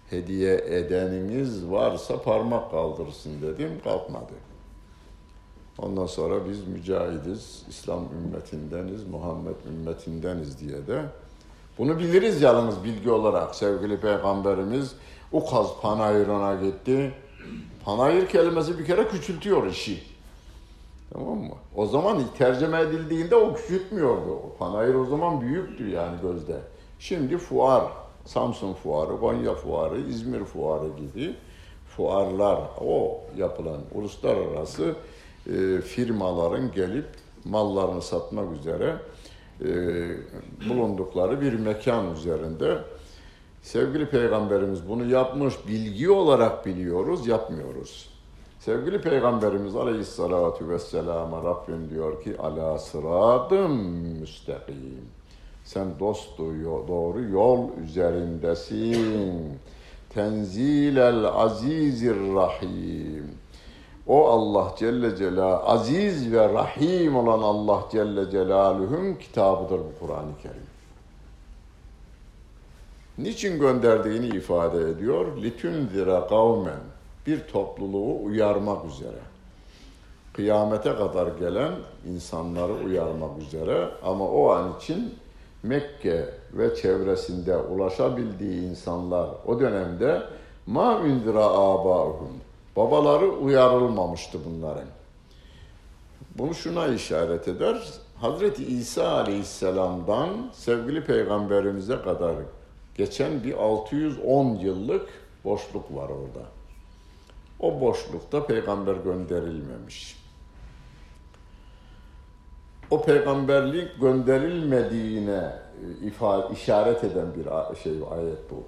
hediye 0.10 0.56
edeniniz 0.56 1.70
varsa 1.70 2.22
parmak 2.22 2.72
kaldırsın 2.72 3.42
dedim, 3.42 3.72
kalkmadı. 3.84 4.34
Ondan 5.78 6.06
sonra 6.06 6.50
biz 6.50 6.68
mücahidiz, 6.68 7.64
İslam 7.70 8.04
ümmetindeniz, 8.04 9.08
Muhammed 9.08 9.56
ümmetindeniz 9.68 10.60
diye 10.60 10.88
de 10.88 11.06
bunu 11.78 12.00
biliriz 12.00 12.42
yalnız 12.42 12.84
bilgi 12.84 13.12
olarak. 13.12 13.56
Sevgili 13.56 14.00
Peygamberimiz 14.00 14.96
Ukaz 15.32 15.68
Panayır'ına 15.82 16.56
gitti. 16.56 17.14
Panayır 17.86 18.28
kelimesi 18.28 18.80
bir 18.80 18.86
kere 18.86 19.08
küçültüyor 19.08 19.68
işi. 19.68 20.17
Tamam 21.14 21.38
mı? 21.38 21.54
O 21.76 21.86
zaman 21.86 22.24
tercüme 22.38 22.82
edildiğinde 22.82 23.36
o 23.36 23.54
küçültmüyordu. 23.54 24.32
O 24.32 24.58
panayır 24.60 24.96
o 24.96 25.06
zaman 25.06 25.42
büyüktü 25.42 25.90
yani 25.90 26.22
gözde. 26.22 26.58
Şimdi 27.00 27.38
fuar, 27.38 27.84
Samsun 28.26 28.74
fuarı, 28.74 29.20
Konya 29.20 29.54
fuarı, 29.54 30.00
İzmir 30.00 30.44
fuarı 30.44 30.88
gibi 30.88 31.36
fuarlar, 31.98 32.60
o 32.82 33.22
yapılan 33.38 33.80
uluslararası 33.94 34.96
e, 35.48 35.82
firmaların 35.82 36.72
gelip 36.72 37.08
mallarını 37.46 38.02
satmak 38.02 38.58
üzere 38.60 38.96
e, 39.62 39.70
bulundukları 40.70 41.42
bir 41.42 41.54
mekan 41.54 42.14
üzerinde 42.14 42.78
sevgili 43.62 44.10
peygamberimiz 44.10 44.90
bunu 44.90 45.06
yapmış 45.06 45.54
bilgi 45.68 46.10
olarak 46.10 46.66
biliyoruz 46.66 47.28
yapmıyoruz. 47.28 48.17
Sevgili 48.60 49.02
Peygamberimiz 49.02 49.76
Aleyhisselatü 49.76 50.70
Vesselam'a 50.70 51.44
Rabbim 51.44 51.90
diyor 51.90 52.24
ki 52.24 52.38
ala 52.40 52.80
sıradım 52.80 53.76
müstakim. 54.20 55.06
Sen 55.64 56.00
dostu 56.00 56.44
doğru 56.88 57.22
yol 57.24 57.78
üzerindesin. 57.84 59.60
Tenzilel 60.10 61.26
azizir 61.26 62.16
rahim. 62.16 63.32
O 64.08 64.28
Allah 64.28 64.76
Celle 64.80 65.16
Celal 65.16 65.62
aziz 65.66 66.32
ve 66.32 66.54
rahim 66.54 67.16
olan 67.16 67.42
Allah 67.42 67.84
Celle 67.92 68.32
Celaluhu'nun 68.32 69.16
kitabıdır 69.16 69.80
bu 69.80 70.06
Kur'an-ı 70.06 70.38
Kerim. 70.44 70.68
Niçin 73.18 73.60
gönderdiğini 73.60 74.28
ifade 74.28 74.90
ediyor. 74.90 75.38
Litünzire 75.38 76.22
kavmen 76.30 76.97
bir 77.28 77.40
topluluğu 77.40 78.24
uyarmak 78.24 78.86
üzere. 78.86 79.20
Kıyamete 80.34 80.96
kadar 80.96 81.28
gelen 81.28 81.74
insanları 82.08 82.74
uyarmak 82.74 83.42
üzere 83.42 83.90
ama 84.04 84.30
o 84.30 84.50
an 84.52 84.78
için 84.78 85.16
Mekke 85.64 86.30
ve 86.54 86.76
çevresinde 86.76 87.58
ulaşabildiği 87.58 88.70
insanlar 88.70 89.30
o 89.46 89.60
dönemde 89.60 90.24
ma 90.68 91.02
ündira 91.06 91.46
abahum 91.46 92.32
babaları 92.76 93.32
uyarılmamıştı 93.32 94.40
bunların. 94.46 94.88
Bunu 96.38 96.54
şuna 96.54 96.88
işaret 96.88 97.48
eder. 97.48 97.84
Hazreti 98.16 98.66
İsa 98.66 99.12
Aleyhisselam'dan 99.12 100.30
sevgili 100.54 101.06
peygamberimize 101.06 102.02
kadar 102.02 102.36
geçen 102.96 103.44
bir 103.44 103.54
610 103.54 104.56
yıllık 104.56 105.08
boşluk 105.44 105.96
var 105.96 106.10
orada. 106.10 106.57
O 107.60 107.82
boşlukta 107.82 108.46
peygamber 108.46 108.96
gönderilmemiş. 108.96 110.18
O 112.92 113.04
peygamberlik 113.04 114.02
gönderilmediğine 114.02 115.52
e, 116.02 116.06
ifade, 116.08 116.54
işaret 116.54 117.04
eden 117.04 117.28
bir 117.36 117.76
şey 117.84 117.94
ayet 118.12 118.52
bu. 118.52 118.64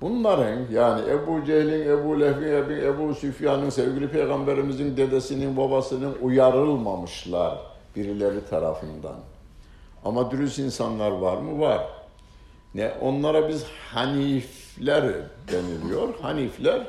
Bunların 0.00 0.60
yani 0.72 1.10
Ebu 1.10 1.44
Cehil'in, 1.44 1.88
Ebu 1.88 2.20
Lehbin, 2.20 2.84
Ebu 2.84 3.14
Süfyan'ın, 3.14 3.70
sevgili 3.70 4.08
peygamberimizin 4.08 4.96
dedesinin, 4.96 5.56
babasının 5.56 6.16
uyarılmamışlar 6.22 7.58
birileri 7.96 8.44
tarafından. 8.50 9.16
Ama 10.04 10.30
dürüst 10.30 10.58
insanlar 10.58 11.10
var 11.10 11.36
mı? 11.36 11.60
Var. 11.60 11.86
Ne 12.74 12.92
onlara 13.00 13.48
biz 13.48 13.64
hanifler 13.94 15.04
deniliyor. 15.52 16.14
Hanifler 16.22 16.86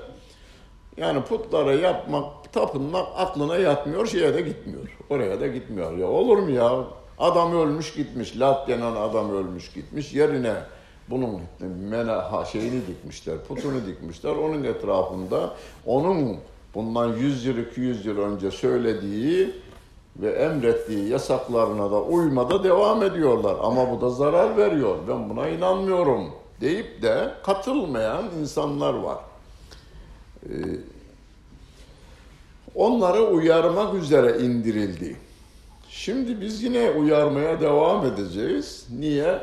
yani 0.98 1.22
putlara 1.22 1.74
yapmak, 1.74 2.54
tapınmak 2.54 3.08
aklına 3.18 3.56
yatmıyor, 3.56 4.08
şeye 4.08 4.34
de 4.34 4.42
gitmiyor. 4.42 4.98
Oraya 5.10 5.42
da 5.42 5.48
gitmiyor. 5.48 5.98
Ya 5.98 6.08
olur 6.08 6.38
mu 6.38 6.50
ya? 6.50 6.84
Adam 7.20 7.54
ölmüş 7.54 7.94
gitmiş, 7.94 8.40
Lat 8.40 8.68
denen 8.68 8.96
adam 8.96 9.32
ölmüş 9.32 9.74
gitmiş. 9.74 10.14
Yerine 10.14 10.54
bunun 11.10 11.42
mena 11.90 12.46
şeyini 12.46 12.88
dikmişler, 12.88 13.36
putunu 13.48 13.86
dikmişler. 13.86 14.32
Onun 14.32 14.64
etrafında 14.64 15.54
onun 15.86 16.38
bundan 16.76 17.08
100 17.08 17.46
yıl, 17.46 17.58
200 17.58 18.06
yıl 18.06 18.18
önce 18.18 18.52
söylediği 18.52 19.56
ve 20.18 20.30
emrettiği 20.30 21.10
yasaklarına 21.10 21.92
da 21.92 22.02
uymada 22.02 22.64
devam 22.64 23.04
ediyorlar. 23.04 23.56
Ama 23.64 23.92
bu 23.92 24.02
da 24.02 24.10
zarar 24.10 24.58
veriyor. 24.58 24.96
Ben 25.10 25.30
buna 25.30 25.50
inanmıyorum 25.50 26.30
deyip 26.62 27.02
de 27.02 27.32
katılmayan 27.44 28.26
insanlar 28.42 28.94
var. 28.94 29.18
Ee, 30.50 30.56
onları 32.76 33.24
uyarmak 33.24 33.94
üzere 33.94 34.40
indirildi. 34.40 35.16
Şimdi 35.90 36.42
biz 36.42 36.64
yine 36.64 36.90
uyarmaya 36.90 37.62
devam 37.62 38.06
edeceğiz. 38.06 38.88
Niye? 39.00 39.42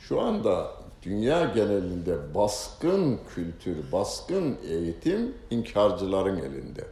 Şu 0.00 0.20
anda 0.20 0.70
dünya 1.02 1.44
genelinde 1.44 2.34
baskın 2.34 3.18
kültür, 3.34 3.92
baskın 3.92 4.56
eğitim 4.68 5.34
inkarcıların 5.50 6.36
elinde. 6.36 6.84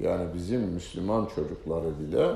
Yani 0.00 0.34
bizim 0.34 0.60
Müslüman 0.60 1.28
çocukları 1.34 1.98
bile 2.00 2.26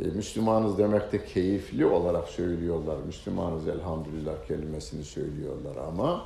e, 0.00 0.04
Müslümanız 0.04 0.78
demekte 0.78 1.24
keyifli 1.24 1.86
olarak 1.86 2.28
söylüyorlar. 2.28 2.96
Müslümanız 3.06 3.68
elhamdülillah 3.68 4.46
kelimesini 4.48 5.04
söylüyorlar 5.04 5.76
ama 5.88 6.24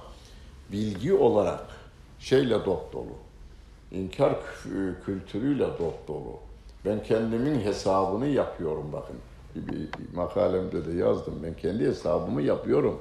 bilgi 0.72 1.14
olarak 1.14 1.77
şeyle 2.18 2.64
dop 2.64 2.92
dolu. 2.92 3.12
İnkar 3.92 4.37
kültürüyle 5.04 5.64
dop 5.64 6.09
dolu. 6.09 6.37
Ben 6.85 7.02
kendimin 7.02 7.61
hesabını 7.61 8.26
yapıyorum 8.26 8.87
bakın. 8.92 9.16
Bir 9.54 9.88
makalemde 10.16 10.87
de 10.87 10.92
yazdım. 10.92 11.35
Ben 11.42 11.54
kendi 11.54 11.87
hesabımı 11.87 12.42
yapıyorum. 12.42 13.00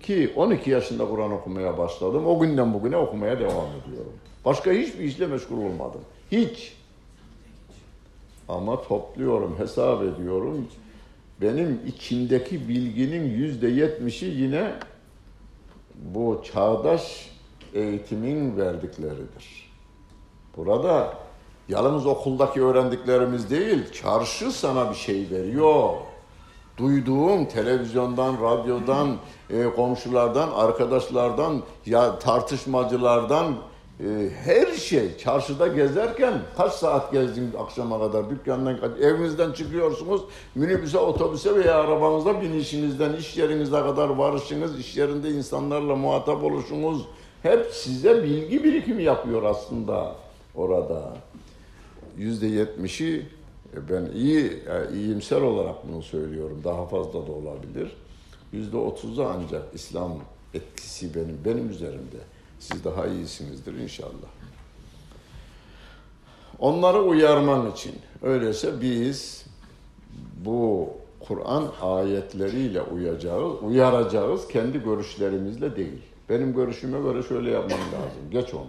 Ki 0.00 0.32
12 0.36 0.70
yaşında 0.70 1.08
Kur'an 1.08 1.32
okumaya 1.32 1.78
başladım. 1.78 2.26
O 2.26 2.40
günden 2.40 2.74
bugüne 2.74 2.96
okumaya 2.96 3.38
devam 3.38 3.68
ediyorum. 3.84 4.12
Başka 4.44 4.72
hiçbir 4.72 5.04
işle 5.04 5.26
meşgul 5.26 5.56
olmadım. 5.56 6.00
Hiç. 6.32 6.76
Ama 8.48 8.82
topluyorum, 8.82 9.58
hesap 9.58 10.02
ediyorum. 10.02 10.68
Benim 11.40 11.80
içindeki 11.86 12.68
bilginin 12.68 13.30
yüzde 13.30 13.68
yetmişi 13.68 14.26
yine 14.26 14.72
bu 15.94 16.42
çağdaş 16.52 17.30
eğitimin 17.74 18.56
verdikleridir. 18.56 19.72
Burada 20.56 21.14
yalnız 21.68 22.06
okuldaki 22.06 22.62
öğrendiklerimiz 22.62 23.50
değil, 23.50 23.92
çarşı 23.92 24.52
sana 24.52 24.90
bir 24.90 24.94
şey 24.94 25.30
veriyor. 25.30 25.90
Duyduğun 26.78 27.44
televizyondan, 27.44 28.34
radyodan, 28.42 29.16
e, 29.50 29.64
komşulardan, 29.64 30.50
arkadaşlardan, 30.50 31.62
ya 31.86 32.18
tartışmacılardan, 32.18 33.54
e, 34.00 34.30
her 34.44 34.72
şey 34.72 35.18
çarşıda 35.18 35.66
gezerken 35.66 36.34
kaç 36.56 36.72
saat 36.72 37.12
gezdiniz 37.12 37.54
akşama 37.54 37.98
kadar 37.98 38.30
dükkandan 38.30 38.78
evinizden 39.02 39.52
çıkıyorsunuz 39.52 40.22
minibüse 40.54 40.98
otobüse 40.98 41.54
veya 41.54 41.80
arabanıza 41.80 42.42
binişinizden 42.42 43.12
iş 43.12 43.36
yerinize 43.36 43.80
kadar 43.80 44.08
varışınız 44.08 44.78
iş 44.78 44.96
yerinde 44.96 45.30
insanlarla 45.30 45.96
muhatap 45.96 46.44
oluşunuz 46.44 47.06
hep 47.42 47.66
size 47.72 48.22
bilgi 48.22 48.64
birikimi 48.64 49.02
yapıyor 49.02 49.42
aslında 49.42 50.16
orada 50.54 51.16
yüzde 52.18 52.46
yetmişi 52.46 53.26
e, 53.74 53.88
ben 53.88 54.06
iyi 54.14 54.62
yani 54.68 54.96
e, 54.96 55.00
iyimser 55.00 55.40
olarak 55.40 55.88
bunu 55.88 56.02
söylüyorum 56.02 56.60
daha 56.64 56.86
fazla 56.86 57.26
da 57.26 57.32
olabilir 57.32 57.96
yüzde 58.52 58.76
otuzu 58.76 59.22
ancak 59.22 59.74
İslam 59.74 60.12
etkisi 60.54 61.14
benim 61.14 61.38
benim 61.44 61.70
üzerimde 61.70 62.18
siz 62.60 62.84
daha 62.84 63.06
iyisinizdir 63.06 63.74
inşallah. 63.74 64.30
Onları 66.58 67.02
uyarman 67.02 67.72
için. 67.72 67.94
Öyleyse 68.22 68.80
biz 68.80 69.46
bu 70.44 70.88
Kur'an 71.20 71.72
ayetleriyle 71.82 72.82
uyacağız, 72.82 73.52
uyaracağız 73.62 74.48
kendi 74.48 74.82
görüşlerimizle 74.82 75.76
değil. 75.76 76.02
Benim 76.29 76.53
görüşüme 76.53 76.99
göre 76.99 77.23
şöyle 77.23 77.51
yapmam 77.51 77.79
lazım. 77.79 78.31
Geç 78.31 78.53
onu. 78.53 78.67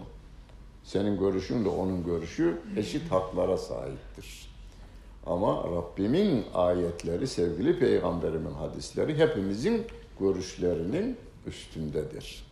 Senin 0.84 1.18
görüşün 1.18 1.64
de 1.64 1.68
onun 1.68 2.04
görüşü 2.04 2.60
eşit 2.76 3.12
haklara 3.12 3.58
sahiptir. 3.58 4.48
Ama 5.26 5.64
Rabbimin 5.64 6.44
ayetleri, 6.54 7.26
sevgili 7.26 7.78
peygamberimin 7.78 8.52
hadisleri 8.52 9.18
hepimizin 9.18 9.86
görüşlerinin 10.20 11.16
üstündedir. 11.46 12.44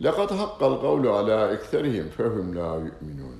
لَقَدْ 0.00 0.30
حَقَّ 0.40 0.60
الْقَوْلُ 0.72 1.04
عَلَى 1.18 1.56
اِكْتَرِهِمْ 1.56 2.06
فَهُمْ 2.18 2.54
لَا 2.54 2.70
يُؤْمِنُونَ 2.86 3.38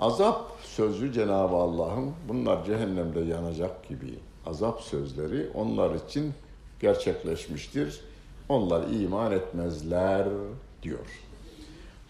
Azap 0.00 0.50
sözü 0.62 1.12
Cenab-ı 1.12 1.56
Allah'ın 1.56 2.12
bunlar 2.28 2.64
cehennemde 2.64 3.20
yanacak 3.20 3.88
gibi 3.88 4.18
azap 4.46 4.80
sözleri 4.80 5.50
onlar 5.54 5.94
için 5.94 6.34
gerçekleşmiştir. 6.80 8.00
onlar 8.49 8.83
iman 8.87 9.31
etmezler 9.31 10.27
diyor. 10.83 11.23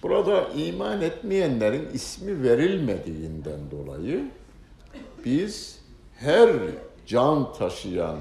Burada 0.03 0.47
iman 0.49 1.01
etmeyenlerin 1.01 1.89
ismi 1.93 2.43
verilmediğinden 2.43 3.59
dolayı 3.71 4.31
biz 5.25 5.79
her 6.15 6.49
can 7.07 7.53
taşıyan 7.53 8.17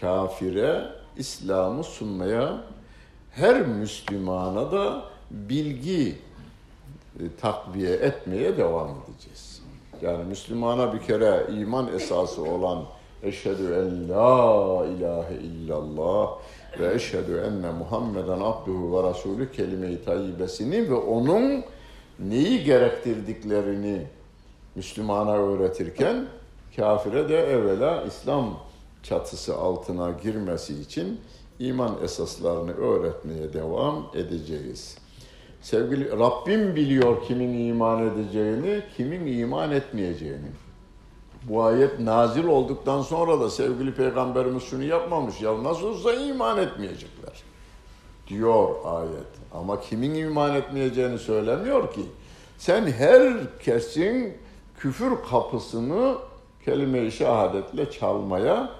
kafire 0.00 0.84
İslam'ı 1.16 1.84
sunmaya 1.84 2.64
her 3.30 3.66
Müslümana 3.66 4.72
da 4.72 5.04
bilgi 5.30 6.18
e, 7.20 7.22
takviye 7.40 7.92
etmeye 7.92 8.56
devam 8.56 8.88
edeceğiz. 8.88 9.62
Yani 10.02 10.24
Müslümana 10.24 10.92
bir 10.92 11.00
kere 11.00 11.46
iman 11.52 11.94
esası 11.94 12.42
olan 12.42 12.84
eşhedü 13.22 13.64
en 13.64 14.08
la 14.08 14.86
ilahe 14.86 15.34
illallah 15.34 16.30
ve 16.80 16.94
eşhedü 16.94 17.42
enne 17.46 17.70
Muhammeden 17.70 18.40
abduhu 18.40 18.96
ve 18.96 19.08
rasulü 19.08 19.52
kelime-i 19.52 20.04
tayyibesini 20.04 20.90
ve 20.90 20.94
onun 20.94 21.64
neyi 22.18 22.64
gerektirdiklerini 22.64 24.06
Müslümana 24.74 25.36
öğretirken 25.36 26.26
kafire 26.76 27.28
de 27.28 27.38
evvela 27.38 28.02
İslam 28.02 28.58
çatısı 29.02 29.56
altına 29.56 30.10
girmesi 30.22 30.80
için 30.80 31.20
iman 31.58 31.96
esaslarını 32.04 32.72
öğretmeye 32.72 33.52
devam 33.52 34.06
edeceğiz. 34.14 34.98
Sevgili 35.60 36.10
Rabbim 36.10 36.76
biliyor 36.76 37.26
kimin 37.26 37.68
iman 37.68 38.06
edeceğini, 38.06 38.82
kimin 38.96 39.26
iman 39.38 39.70
etmeyeceğini. 39.70 40.48
Bu 41.48 41.62
ayet 41.62 42.00
nazil 42.00 42.44
olduktan 42.44 43.02
sonra 43.02 43.40
da 43.40 43.50
sevgili 43.50 43.94
peygamberimiz 43.94 44.62
şunu 44.62 44.84
yapmamış. 44.84 45.40
Ya 45.40 45.64
nasıl 45.64 45.86
olsa 45.86 46.14
iman 46.14 46.58
etmeyecekler. 46.58 47.42
Diyor 48.28 48.68
ayet. 48.84 49.32
Ama 49.54 49.80
kimin 49.80 50.14
iman 50.14 50.54
etmeyeceğini 50.54 51.18
söylemiyor 51.18 51.92
ki. 51.92 52.02
Sen 52.58 52.86
herkesin 52.86 54.36
küfür 54.78 55.12
kapısını 55.30 56.14
kelime-i 56.64 57.12
şehadetle 57.12 57.90
çalmaya 57.90 58.70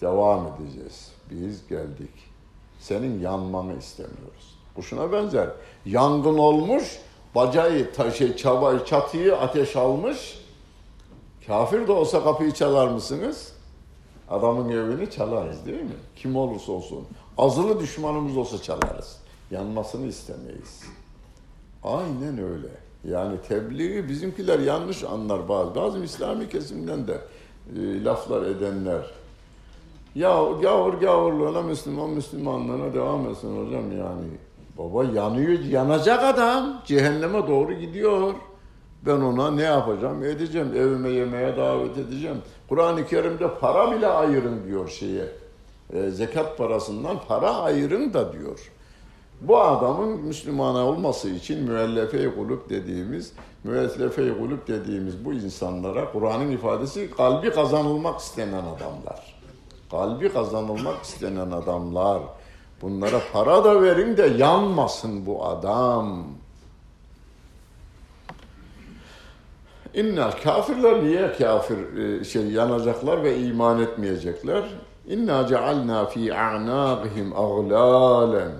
devam 0.00 0.46
edeceğiz. 0.46 1.12
Biz 1.30 1.68
geldik 1.68 2.30
senin 2.78 3.20
yanmanı 3.20 3.78
istemiyoruz. 3.78 4.58
Bu 4.76 4.82
şuna 4.82 5.12
benzer. 5.12 5.48
Yangın 5.86 6.38
olmuş, 6.38 6.98
bacayı, 7.34 7.92
taşı, 7.92 8.36
çabayı, 8.36 8.84
çatıyı 8.84 9.36
ateş 9.36 9.76
almış. 9.76 10.39
Kafir 11.46 11.86
de 11.88 11.92
olsa 11.92 12.24
kapıyı 12.24 12.52
çalar 12.52 12.88
mısınız? 12.88 13.52
Adamın 14.30 14.68
evini 14.68 15.10
çalarız 15.10 15.66
değil 15.66 15.82
mi? 15.82 15.96
Kim 16.16 16.36
olursa 16.36 16.72
olsun. 16.72 17.06
Azılı 17.38 17.80
düşmanımız 17.80 18.36
olsa 18.36 18.62
çalarız. 18.62 19.16
Yanmasını 19.50 20.06
istemeyiz. 20.06 20.82
Aynen 21.84 22.38
öyle. 22.38 22.68
Yani 23.04 23.36
tebliği 23.48 24.08
bizimkiler 24.08 24.58
yanlış 24.58 25.04
anlar 25.04 25.48
bazı. 25.48 25.74
Bazı 25.74 26.04
İslami 26.04 26.48
kesimden 26.48 27.06
de 27.08 27.20
e, 27.76 28.04
laflar 28.04 28.42
edenler 28.42 29.20
ya 30.14 30.44
gavur 30.62 30.94
gavurluğuna 30.94 31.62
Müslüman 31.62 32.10
Müslümanlığına 32.10 32.94
devam 32.94 33.28
etsin 33.28 33.66
hocam 33.66 33.98
yani. 33.98 34.28
Baba 34.78 35.04
yanıyor, 35.04 35.58
yanacak 35.58 36.24
adam. 36.24 36.82
Cehenneme 36.86 37.48
doğru 37.48 37.72
gidiyor. 37.72 38.34
Ben 39.06 39.20
ona 39.20 39.50
ne 39.50 39.62
yapacağım? 39.62 40.24
Edeceğim. 40.24 40.72
Evime 40.76 41.10
yemeğe 41.10 41.56
davet 41.56 41.98
edeceğim. 41.98 42.36
Kur'an-ı 42.68 43.06
Kerim'de 43.06 43.54
para 43.54 43.92
bile 43.92 44.06
ayırın 44.06 44.66
diyor 44.66 44.88
şeye. 44.88 45.28
E, 45.92 46.10
zekat 46.10 46.58
parasından 46.58 47.16
para 47.28 47.56
ayırın 47.56 48.12
da 48.12 48.32
diyor. 48.32 48.72
Bu 49.40 49.60
adamın 49.60 50.20
Müslümana 50.20 50.86
olması 50.86 51.28
için 51.30 51.62
müellefe-i 51.62 52.34
kulüp 52.34 52.70
dediğimiz, 52.70 53.32
müellefe-i 53.64 54.38
kulüp 54.38 54.68
dediğimiz 54.68 55.24
bu 55.24 55.32
insanlara 55.32 56.12
Kur'an'ın 56.12 56.50
ifadesi 56.50 57.10
kalbi 57.10 57.50
kazanılmak 57.50 58.20
istenen 58.20 58.64
adamlar 58.64 59.40
kalbi 59.90 60.32
kazanılmak 60.32 61.02
istenen 61.02 61.50
adamlar 61.50 62.22
Bunlara 62.82 63.20
para 63.32 63.64
da 63.64 63.82
verin 63.82 64.16
de 64.16 64.26
yanmasın 64.26 65.26
bu 65.26 65.44
adam. 65.44 66.24
İnna 69.94 70.30
kafirler 70.30 71.04
niye 71.04 71.32
kafir 71.32 71.96
e, 71.98 72.24
şey 72.24 72.46
yanacaklar 72.46 73.24
ve 73.24 73.38
iman 73.38 73.82
etmeyecekler? 73.82 74.64
İnna 75.08 75.46
cealna 75.46 76.06
fi 76.06 76.34
a'naqihim 76.34 77.32
aghlalen. 77.36 78.52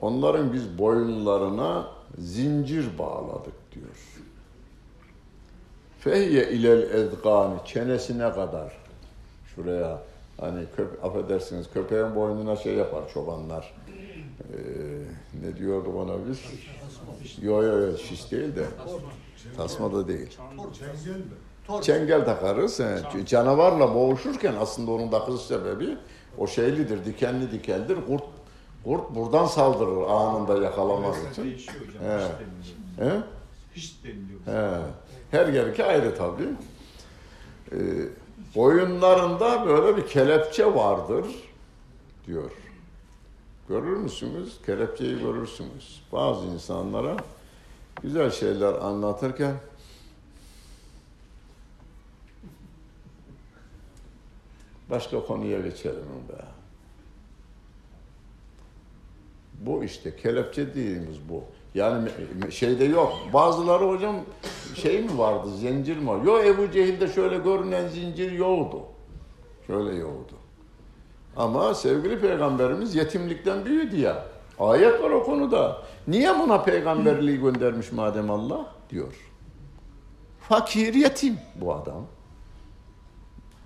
Onların 0.00 0.52
biz 0.52 0.78
boyunlarına 0.78 1.86
zincir 2.18 2.98
bağladık 2.98 3.74
diyor. 3.74 4.22
Fehye 6.00 6.50
ilel 6.50 6.82
ezgani 6.82 7.58
çenesine 7.64 8.32
kadar. 8.32 8.72
Şuraya 9.54 9.98
hani 10.40 10.64
köp 10.76 11.04
affedersiniz 11.04 11.70
köpeğin 11.70 12.14
boynuna 12.16 12.56
şey 12.56 12.74
yapar 12.74 13.02
çobanlar. 13.14 13.74
Ee, 14.40 14.58
ne 15.42 15.56
diyordu 15.56 15.88
bana 15.96 16.12
biz? 16.28 16.40
Yo 17.42 17.62
yo 17.62 17.78
yo 17.78 17.96
şiş 17.96 18.30
değil 18.32 18.56
de. 18.56 18.64
Tasma 19.56 19.92
da 19.92 20.08
değil. 20.08 20.38
Çengel 21.82 22.24
takarız. 22.24 22.80
He. 22.80 22.98
Canavarla 23.26 23.94
boğuşurken 23.94 24.54
aslında 24.60 24.90
onun 24.90 25.10
takış 25.10 25.40
sebebi 25.40 25.96
o 26.38 26.46
şeylidir, 26.46 27.04
dikenli 27.04 27.52
dikenlidir. 27.52 27.98
Kurt 28.06 28.24
kurt 28.84 29.14
buradan 29.14 29.46
saldırır 29.46 30.02
anında 30.08 30.62
yakalamak 30.64 31.14
için. 31.32 31.44
He. 32.98 33.10
He. 34.44 34.80
Her 35.30 35.46
yerinki 35.46 35.84
ayrı 35.84 36.14
tabii. 36.16 36.48
Ee, 37.72 37.76
boyunlarında 38.54 39.66
böyle 39.66 39.96
bir 39.96 40.06
kelepçe 40.06 40.74
vardır 40.74 41.24
diyor. 42.26 42.50
Görür 43.68 43.96
müsünüz? 43.96 44.62
Kelepçeyi 44.66 45.18
görürsünüz. 45.18 46.02
Bazı 46.12 46.46
insanlara 46.46 47.16
güzel 48.02 48.30
şeyler 48.30 48.72
anlatırken 48.72 49.54
başka 54.90 55.26
konuya 55.26 55.60
geçelim 55.60 56.04
be. 56.28 56.44
Bu 59.60 59.84
işte 59.84 60.16
kelepçe 60.16 60.66
dediğimiz 60.66 61.28
bu. 61.28 61.44
Yani 61.74 62.10
şeyde 62.50 62.84
yok. 62.84 63.12
Bazıları 63.32 63.84
hocam 63.88 64.16
şey 64.74 65.02
mi 65.02 65.18
vardı, 65.18 65.56
zincir 65.56 65.96
mi 65.96 66.08
var? 66.08 66.22
Yok 66.22 66.46
Ebu 66.46 66.70
Cehil'de 66.70 67.08
şöyle 67.08 67.38
görünen 67.38 67.88
zincir 67.88 68.32
yoktu. 68.32 68.78
Şöyle 69.66 69.94
yoktu. 69.94 70.36
Ama 71.38 71.74
sevgili 71.74 72.20
peygamberimiz 72.20 72.94
yetimlikten 72.94 73.64
büyüdü 73.64 73.96
ya. 73.96 74.24
Ayet 74.58 75.02
var 75.02 75.10
o 75.10 75.24
konuda. 75.24 75.82
Niye 76.08 76.38
buna 76.38 76.62
peygamberliği 76.62 77.40
göndermiş 77.40 77.92
madem 77.92 78.30
Allah? 78.30 78.66
Diyor. 78.90 79.14
Fakir 80.40 80.94
yetim 80.94 81.38
bu 81.54 81.74
adam. 81.74 82.06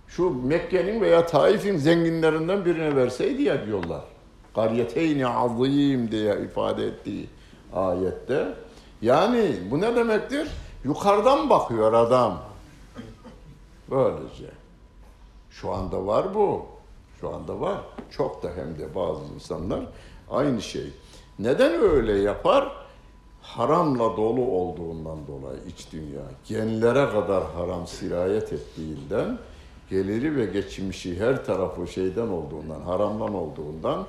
Şu 0.09 0.47
Mekke'nin 0.47 1.01
veya 1.01 1.27
Taif'in 1.27 1.77
zenginlerinden 1.77 2.65
birine 2.65 2.97
verseydi 2.97 3.43
ya 3.43 3.67
diyorlar. 3.67 4.03
Kariyeteyni 4.55 5.27
azim 5.27 6.11
diye 6.11 6.41
ifade 6.41 6.87
ettiği 6.87 7.29
ayette. 7.75 8.55
Yani 9.03 9.57
bu 9.71 9.81
ne 9.81 9.97
demektir? 9.97 10.49
Yukarıdan 10.85 11.51
bakıyor 11.51 11.93
adam. 11.93 12.43
Böylece. 13.91 14.51
Şu 15.51 15.73
anda 15.73 16.07
var 16.07 16.35
bu. 16.35 16.72
Şu 17.23 17.35
anda 17.35 17.61
var. 17.61 17.81
Çok 18.11 18.43
da 18.43 18.51
hem 18.57 18.79
de 18.79 18.95
bazı 18.95 19.35
insanlar 19.35 19.81
aynı 20.31 20.63
şey. 20.63 20.87
Neden 21.39 21.73
öyle 21.73 22.13
yapar? 22.13 22.73
Haramla 23.43 24.17
dolu 24.17 24.41
olduğundan 24.41 25.19
dolayı 25.27 25.59
iç 25.69 25.93
dünya. 25.93 26.23
Genlere 26.49 27.11
kadar 27.11 27.45
haram 27.45 27.87
sirayet 27.87 28.53
ettiğinden, 28.53 29.39
geliri 29.91 30.37
ve 30.37 30.47
geçmişi 30.47 31.21
her 31.21 31.45
tarafı 31.45 31.87
şeyden 31.87 32.29
olduğundan, 32.29 32.81
haramdan 32.81 33.35
olduğundan 33.35 34.07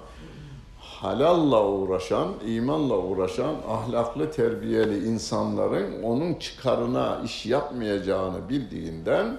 halalla 0.80 1.68
uğraşan, 1.68 2.28
imanla 2.45 2.97
uğraşan, 2.97 3.55
ahlaklı, 3.70 4.32
terbiyeli 4.32 5.07
insanların 5.07 6.03
onun 6.03 6.34
çıkarına 6.34 7.22
iş 7.26 7.45
yapmayacağını 7.45 8.49
bildiğinden 8.49 9.38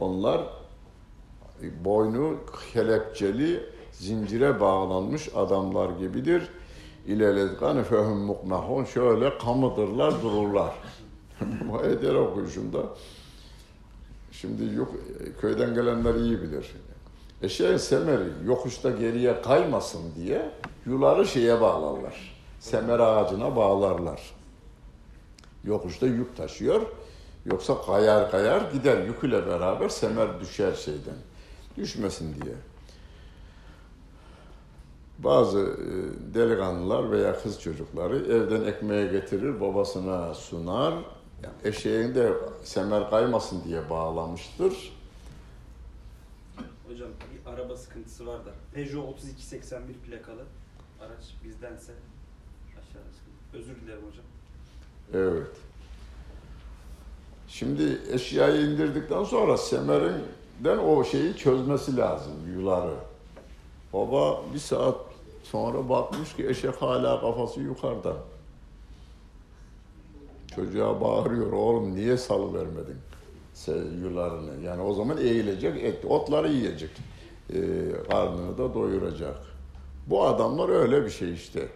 onlar 0.00 0.57
boynu 1.84 2.36
kelepçeli, 2.72 3.60
zincire 3.92 4.60
bağlanmış 4.60 5.28
adamlar 5.34 5.90
gibidir. 5.90 6.48
İlelezgâne 7.06 7.84
fehum 7.84 8.18
mukmehun 8.18 8.84
şöyle 8.84 9.38
kamıdırlar 9.38 10.22
dururlar. 10.22 10.74
Ayetler 11.82 12.14
okuyuşunda 12.14 12.78
şimdi 14.32 14.74
yok 14.74 14.94
köyden 15.40 15.74
gelenler 15.74 16.14
iyi 16.14 16.42
bilir. 16.42 16.74
Eşeğin 17.42 17.76
semeri 17.76 18.24
yokuşta 18.44 18.90
geriye 18.90 19.42
kaymasın 19.42 20.02
diye 20.16 20.50
yuları 20.86 21.26
şeye 21.26 21.60
bağlarlar. 21.60 22.38
Semer 22.60 22.98
ağacına 22.98 23.56
bağlarlar. 23.56 24.20
Yokuşta 25.64 26.06
yük 26.06 26.36
taşıyor. 26.36 26.82
Yoksa 27.46 27.82
kayar 27.86 28.30
kayar 28.30 28.72
gider 28.72 29.04
yüküyle 29.04 29.46
beraber 29.46 29.88
semer 29.88 30.40
düşer 30.40 30.74
şeyden. 30.74 31.16
Düşmesin 31.78 32.42
diye. 32.42 32.54
Bazı 35.18 35.58
e, 35.58 36.34
delikanlılar 36.34 37.10
veya 37.10 37.42
kız 37.42 37.60
çocukları 37.60 38.16
evden 38.16 38.64
ekmeğe 38.64 39.06
getirir, 39.06 39.60
babasına 39.60 40.34
sunar. 40.34 40.94
Yani 41.42 41.54
eşeğin 41.64 42.14
de 42.14 42.32
semer 42.62 43.10
kaymasın 43.10 43.64
diye 43.64 43.90
bağlamıştır. 43.90 44.92
Hocam 46.88 47.08
bir 47.32 47.50
araba 47.50 47.76
sıkıntısı 47.76 48.26
var 48.26 48.46
da. 48.46 48.50
Peugeot 48.74 49.18
3281 49.18 49.94
plakalı 49.94 50.42
araç 51.00 51.34
bizdense 51.44 51.92
sıkıntı. 52.92 53.58
Özür 53.58 53.80
dilerim 53.80 54.02
hocam. 54.06 54.24
Evet. 55.14 55.56
Şimdi 57.48 57.98
eşyayı 58.12 58.60
indirdikten 58.60 59.24
sonra 59.24 59.56
semerinden 60.58 60.84
o 60.84 61.04
şeyi 61.04 61.36
çözmesi 61.36 61.96
lazım, 61.96 62.32
yuları. 62.56 62.94
Baba 63.92 64.40
bir 64.54 64.58
saat 64.58 64.96
sonra 65.42 65.88
bakmış 65.88 66.36
ki 66.36 66.48
eşek 66.48 66.82
hala 66.82 67.20
kafası 67.20 67.60
yukarıda. 67.60 68.12
Çocuğa 70.56 71.00
bağırıyor, 71.00 71.52
oğlum 71.52 71.94
niye 71.94 72.16
salıvermedin 72.16 72.96
yularını? 74.02 74.64
Yani 74.64 74.82
o 74.82 74.94
zaman 74.94 75.18
eğilecek, 75.18 75.84
et, 75.84 76.04
otları 76.04 76.52
yiyecek. 76.52 76.90
E, 77.50 77.58
karnını 78.10 78.58
da 78.58 78.74
doyuracak. 78.74 79.36
Bu 80.06 80.24
adamlar 80.24 80.68
öyle 80.68 81.04
bir 81.04 81.10
şey 81.10 81.34
işte. 81.34 81.68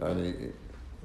Yani 0.00 0.34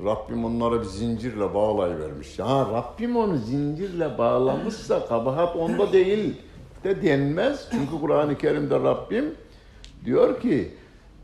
Rabbim 0.03 0.45
onlara 0.45 0.81
bir 0.81 0.85
zincirle 0.85 1.53
bağlayıvermiş. 1.53 2.39
Ya 2.39 2.59
Rabbim 2.59 3.17
onu 3.17 3.37
zincirle 3.37 4.17
bağlamışsa 4.17 5.05
kabahat 5.07 5.55
onda 5.55 5.93
değil 5.93 6.35
de 6.85 7.01
denmez. 7.01 7.67
Çünkü 7.71 8.01
Kur'an-ı 8.01 8.37
Kerim'de 8.37 8.75
Rabbim 8.75 9.35
diyor 10.05 10.41
ki 10.41 10.71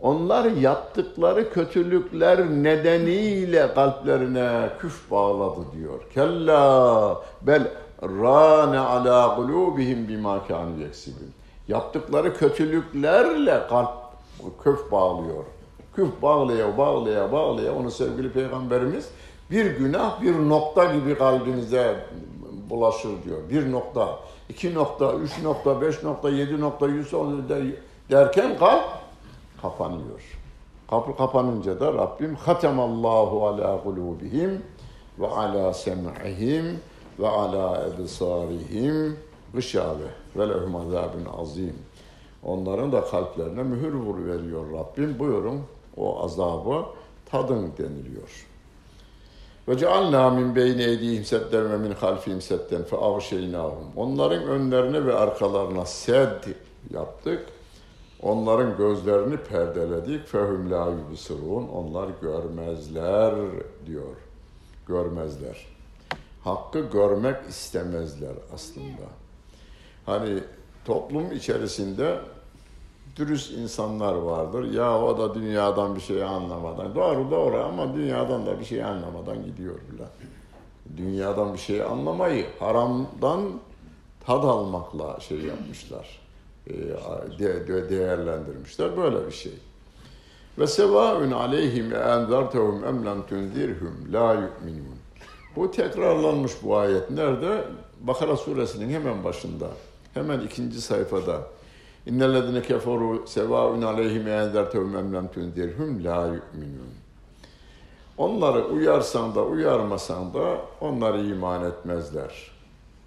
onlar 0.01 0.45
yaptıkları 0.51 1.53
kötülükler 1.53 2.49
nedeniyle 2.49 3.73
kalplerine 3.73 4.69
küf 4.79 5.11
bağladı 5.11 5.59
diyor. 5.77 5.99
Kella 6.13 7.21
bel 7.41 7.67
rane 8.03 8.79
ala 8.79 9.35
kulubihim 9.35 10.07
bima 10.07 10.47
kanu 10.47 10.81
yeksibin. 10.81 11.31
Yaptıkları 11.67 12.37
kötülüklerle 12.37 13.61
kalp 13.69 13.91
küf 14.63 14.91
bağlıyor. 14.91 15.43
Küf 15.95 16.21
bağlaya 16.21 16.77
bağlaya 16.77 17.31
bağlaya 17.31 17.75
onu 17.75 17.91
sevgili 17.91 18.31
peygamberimiz 18.31 19.09
bir 19.51 19.65
günah 19.65 20.21
bir 20.21 20.49
nokta 20.49 20.93
gibi 20.95 21.17
kalbinize 21.17 21.95
bulaşır 22.69 23.23
diyor. 23.25 23.37
Bir 23.49 23.71
nokta, 23.71 24.19
iki 24.51 24.73
nokta, 24.73 25.13
üç 25.13 25.43
nokta, 25.43 25.81
beş 25.81 26.03
nokta, 26.03 26.29
yedi 26.29 26.61
nokta, 26.61 26.87
yüz 26.87 27.13
on 27.13 27.49
derken 28.11 28.57
kalp 28.57 28.83
kapanıyor. 29.61 30.21
Kapı 30.89 31.17
kapanınca 31.17 31.79
da 31.79 31.93
Rabbim 31.93 32.35
hatemallahu 32.35 33.47
ala 33.47 33.83
kulubihim 33.83 34.61
ve 35.19 35.27
ala 35.27 35.73
sem'ihim 35.73 36.79
ve 37.19 37.27
ala 37.27 37.87
ebsarihim 37.87 39.19
gışave 39.53 40.09
ve 40.35 40.49
lehum 40.49 40.75
azabun 40.75 41.41
azim. 41.41 41.75
Onların 42.43 42.91
da 42.91 43.01
kalplerine 43.01 43.63
mühür 43.63 43.93
vur 43.93 44.25
veriyor 44.25 44.65
Rabbim. 44.73 45.19
Buyurun 45.19 45.61
o 45.97 46.23
azabı 46.23 46.85
tadın 47.31 47.73
deniliyor. 47.77 48.47
Ve 49.71 49.77
cealna 49.77 50.29
min 50.29 50.55
beyni 50.55 50.83
eydihim 50.83 51.25
sedden 51.25 51.71
ve 51.71 51.77
min 51.77 51.91
halfihim 51.91 52.41
sedden 52.41 52.83
fe 52.83 52.97
avşeynahum. 52.97 53.87
Onların 53.95 54.43
önlerine 54.43 55.05
ve 55.05 55.13
arkalarına 55.13 55.85
sed 55.85 56.43
yaptık. 56.93 57.45
Onların 58.21 58.77
gözlerini 58.77 59.37
perdeledik. 59.37 60.27
Fehum 60.27 60.71
la 60.71 60.89
yubsirun. 60.89 61.67
Onlar 61.67 62.09
görmezler 62.21 63.35
diyor. 63.85 64.15
Görmezler. 64.87 65.67
Hakkı 66.43 66.79
görmek 66.79 67.37
istemezler 67.49 68.33
aslında. 68.53 69.07
Hani 70.05 70.39
toplum 70.85 71.31
içerisinde 71.31 72.19
dürüst 73.15 73.51
insanlar 73.51 74.13
vardır. 74.13 74.71
Ya 74.71 75.01
o 75.01 75.17
da 75.17 75.35
dünyadan 75.35 75.95
bir 75.95 76.01
şey 76.01 76.23
anlamadan. 76.23 76.95
Doğru 76.95 77.31
doğru 77.31 77.63
ama 77.63 77.93
dünyadan 77.93 78.45
da 78.45 78.59
bir 78.59 78.65
şey 78.65 78.83
anlamadan 78.83 79.45
gidiyor 79.45 79.75
bile. 79.75 80.03
Dünyadan 80.97 81.53
bir 81.53 81.59
şey 81.59 81.81
anlamayı 81.81 82.45
haramdan 82.59 83.41
tad 84.25 84.43
almakla 84.43 85.19
şey 85.19 85.37
yapmışlar. 85.37 86.19
E, 86.67 86.73
de, 87.39 87.67
de, 87.67 87.89
değerlendirmişler. 87.89 88.97
Böyle 88.97 89.27
bir 89.27 89.31
şey. 89.31 89.53
Ve 90.59 90.67
sevaun 90.67 91.31
aleyhim 91.31 91.95
enzartehum 91.95 92.83
em 92.83 93.05
lem 93.05 93.25
tunzirhum 93.27 94.07
la 94.11 94.33
yu'minun. 94.33 94.95
Bu 95.55 95.71
tekrarlanmış 95.71 96.51
bu 96.63 96.77
ayet. 96.77 97.11
Nerede? 97.11 97.63
Bakara 98.01 98.37
suresinin 98.37 98.93
hemen 98.93 99.23
başında. 99.23 99.67
Hemen 100.13 100.39
ikinci 100.39 100.81
sayfada. 100.81 101.41
İnnellezine 102.05 102.61
keferu 102.61 103.27
sevaun 103.27 103.81
aleyhim 103.81 104.27
enzertehum 104.27 104.97
em 104.97 105.13
lem 105.13 105.27
tunzirhum 105.31 106.03
la 106.03 106.25
yu'minun. 106.25 106.91
Onları 108.17 108.65
uyarsan 108.65 109.35
da 109.35 109.45
uyarmasan 109.45 110.33
da 110.33 110.57
onlar 110.81 111.19
iman 111.19 111.65
etmezler. 111.65 112.51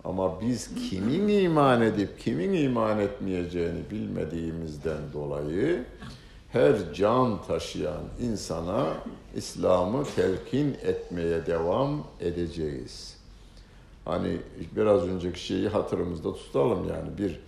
Ama 0.05 0.41
biz 0.41 0.71
kimin 0.91 1.29
iman 1.29 1.83
edip 1.83 2.21
kimin 2.21 2.53
iman 2.53 2.99
etmeyeceğini 2.99 3.91
bilmediğimizden 3.91 5.13
dolayı 5.13 5.85
her 6.53 6.95
can 6.95 7.43
taşıyan 7.43 8.03
insana 8.21 8.87
İslam'ı 9.37 10.05
telkin 10.17 10.77
etmeye 10.83 11.47
devam 11.47 12.05
edeceğiz. 12.21 13.17
Hani 14.05 14.37
biraz 14.77 15.03
önceki 15.03 15.41
şeyi 15.41 15.69
hatırımızda 15.69 16.35
tutalım 16.35 16.89
yani 16.89 17.19
bir 17.19 17.41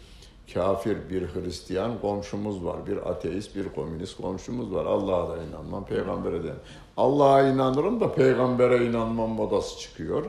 kafir, 0.55 0.97
bir 1.11 1.23
Hristiyan 1.23 2.01
komşumuz 2.01 2.65
var, 2.65 2.87
bir 2.87 3.11
ateist, 3.11 3.57
bir 3.57 3.69
komünist 3.69 4.21
komşumuz 4.21 4.75
var. 4.75 4.87
Allah'a 4.87 5.29
da 5.29 5.43
inanmam, 5.43 5.87
peygambere 5.87 6.45
de 6.45 6.53
Allah'a 6.97 7.43
inanırım 7.43 8.01
da 8.01 8.13
peygambere 8.13 8.87
inanmam 8.87 9.31
modası 9.31 9.79
çıkıyor. 9.79 10.25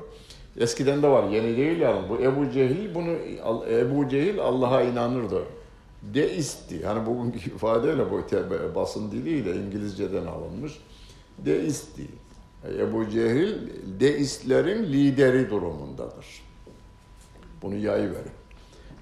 Eskiden 0.59 1.03
de 1.03 1.07
var, 1.07 1.23
yeni 1.23 1.57
değil 1.57 1.79
yani. 1.79 2.09
Bu 2.09 2.15
Ebu 2.15 2.51
Cehil 2.51 2.95
bunu 2.95 3.11
Ebu 3.69 4.09
Cehil 4.09 4.39
Allah'a 4.39 4.81
inanırdı. 4.81 5.43
Deistti. 6.01 6.85
Hani 6.85 7.05
bugünkü 7.05 7.49
ifadeyle 7.55 8.11
bu 8.11 8.21
basın 8.75 9.11
diliyle 9.11 9.55
İngilizceden 9.55 10.25
alınmış. 10.25 10.79
Deistti. 11.37 12.07
Ebu 12.79 13.09
Cehil 13.09 13.55
deistlerin 13.99 14.83
lideri 14.83 15.49
durumundadır. 15.49 16.25
Bunu 17.61 17.75
yayıverin. 17.75 18.36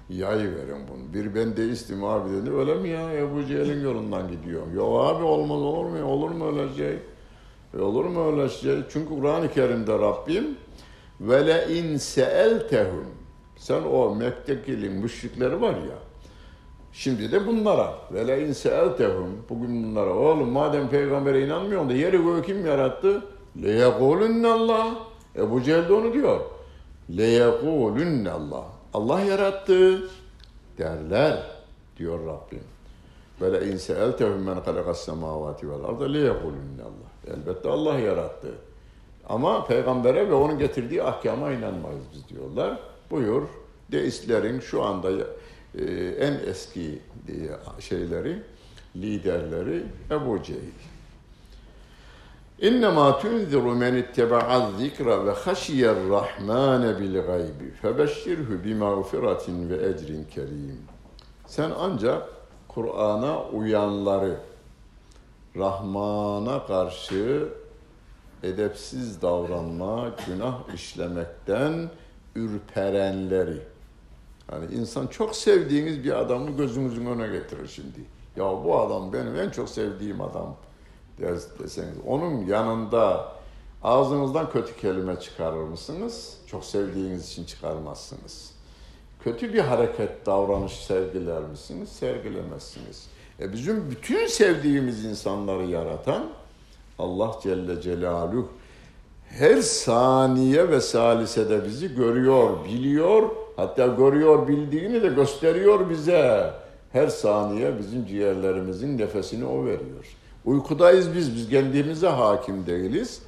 Yayıverin 0.08 0.78
bunu. 0.88 1.14
Bir 1.14 1.34
ben 1.34 1.56
deistim 1.56 2.04
abi 2.04 2.30
dedi. 2.32 2.52
Öyle 2.52 2.74
mi 2.74 2.88
ya? 2.88 3.12
Ebu 3.12 3.44
Cehil'in 3.44 3.84
yolundan 3.84 4.28
gidiyorum. 4.30 4.74
Yok 4.74 5.04
abi 5.04 5.24
olmaz 5.24 5.62
olur 5.62 5.84
mu? 5.84 6.04
Olur 6.04 6.30
mu 6.30 6.46
öyle 6.46 6.74
şey? 6.74 6.98
E 7.78 7.80
olur 7.82 8.04
mu 8.04 8.26
öyle 8.32 8.48
şey? 8.48 8.76
Çünkü 8.90 9.08
Kur'an-ı 9.08 9.52
Kerim'de 9.52 9.92
Rabbim 9.98 10.56
ve 11.20 11.46
le 11.46 11.76
in 11.78 11.96
seeltehum 11.96 13.06
sen 13.56 13.82
o 13.82 14.14
Mekke'li 14.14 14.90
müşrikleri 14.90 15.60
var 15.60 15.74
ya 15.74 15.98
şimdi 16.92 17.32
de 17.32 17.46
bunlara 17.46 17.94
ve 18.12 18.26
le 18.26 18.48
in 18.48 18.52
seeltehum 18.52 19.44
bugün 19.48 19.84
bunlara 19.84 20.14
oğlum 20.14 20.48
madem 20.48 20.88
peygambere 20.88 21.46
inanmıyorsun 21.46 21.90
da 21.90 21.94
yeri 21.94 22.16
göğü 22.16 22.42
kim 22.42 22.66
yarattı? 22.66 23.22
Le 23.62 23.70
yekulunne 23.70 24.48
Allah. 24.48 24.94
Ebu 25.36 25.62
Cehil 25.62 25.88
de 25.88 25.92
onu 25.92 26.12
diyor. 26.12 26.40
Le 27.16 27.22
yekulunne 27.24 28.30
Allah. 28.96 29.20
Yarattı 29.20 30.08
derler 30.78 31.42
diyor 31.96 32.26
Rabbim. 32.26 32.62
Böyle 33.40 33.72
in 33.72 33.76
seeltehum 33.76 34.42
men 34.42 34.54
halakas 34.54 35.04
semavati 35.04 35.70
vel 35.70 35.84
arda 35.84 36.04
Allah. 36.04 37.34
Elbette 37.36 37.68
Allah 37.68 37.98
yarattı. 37.98 38.48
Ama 39.28 39.66
peygambere 39.66 40.28
ve 40.28 40.34
onun 40.34 40.58
getirdiği 40.58 41.02
ahkama 41.02 41.52
inanmayız 41.52 42.04
biz 42.14 42.28
diyorlar. 42.28 42.78
Buyur 43.10 43.42
deistlerin 43.92 44.60
şu 44.60 44.82
anda 44.82 45.10
e, 45.74 45.84
en 46.18 46.32
eski 46.50 46.98
e, 47.28 47.80
şeyleri, 47.80 48.42
liderleri 48.96 49.84
Ebu 50.10 50.42
Cehil. 50.42 50.72
İnnemâ 52.60 53.18
tunziru 53.18 53.74
men 53.74 53.94
itteba'a 53.94 54.70
zikra 54.78 55.26
ve 55.26 55.30
haşiyer 55.30 55.96
rahmane 56.10 56.98
bil 56.98 57.22
gaybi 57.22 57.70
febeşşirhu 57.82 58.64
bi 58.64 58.80
ve 59.70 59.88
ecrin 59.88 60.24
kerim. 60.24 60.80
Sen 61.46 61.70
ancak 61.78 62.28
Kur'an'a 62.68 63.42
uyanları, 63.44 64.36
Rahman'a 65.56 66.66
karşı 66.66 67.48
edepsiz 68.42 69.22
davranma, 69.22 70.10
günah 70.26 70.74
işlemekten 70.74 71.90
ürperenleri. 72.36 73.62
Yani 74.52 74.74
insan 74.74 75.06
çok 75.06 75.36
sevdiğiniz 75.36 76.04
bir 76.04 76.20
adamı 76.20 76.56
gözünüzün 76.56 77.06
önüne 77.06 77.28
getirir 77.28 77.68
şimdi. 77.68 78.00
Ya 78.36 78.44
bu 78.44 78.80
adam 78.80 79.12
benim 79.12 79.36
en 79.36 79.50
çok 79.50 79.68
sevdiğim 79.68 80.20
adam 80.20 80.56
deseniz. 81.18 81.96
Onun 82.06 82.46
yanında 82.46 83.32
ağzınızdan 83.82 84.50
kötü 84.50 84.76
kelime 84.76 85.20
çıkarır 85.20 85.62
mısınız? 85.62 86.38
Çok 86.46 86.64
sevdiğiniz 86.64 87.28
için 87.28 87.44
çıkarmazsınız. 87.44 88.52
Kötü 89.24 89.54
bir 89.54 89.60
hareket, 89.60 90.26
davranış 90.26 90.72
sergiler 90.72 91.42
misiniz? 91.42 91.88
Sergilemezsiniz. 91.88 93.06
E 93.40 93.52
bizim 93.52 93.90
bütün 93.90 94.26
sevdiğimiz 94.26 95.04
insanları 95.04 95.64
yaratan 95.66 96.24
Allah 96.98 97.38
Celle 97.42 97.80
Celaluhu 97.80 98.48
her 99.28 99.60
saniye 99.60 100.70
ve 100.70 100.80
salisede 100.80 101.64
bizi 101.64 101.94
görüyor, 101.94 102.64
biliyor. 102.64 103.30
Hatta 103.56 103.86
görüyor, 103.86 104.48
bildiğini 104.48 105.02
de 105.02 105.08
gösteriyor 105.08 105.90
bize. 105.90 106.52
Her 106.92 107.08
saniye 107.08 107.78
bizim 107.78 108.06
ciğerlerimizin 108.06 108.98
nefesini 108.98 109.44
o 109.44 109.64
veriyor. 109.64 110.16
Uykudayız 110.46 111.14
biz, 111.14 111.36
biz 111.36 111.48
kendimize 111.48 112.08
hakim 112.08 112.66
değiliz. 112.66 113.22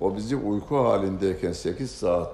O 0.00 0.16
bizi 0.16 0.36
uyku 0.36 0.76
halindeyken 0.76 1.52
8 1.52 1.90
saat 1.90 2.32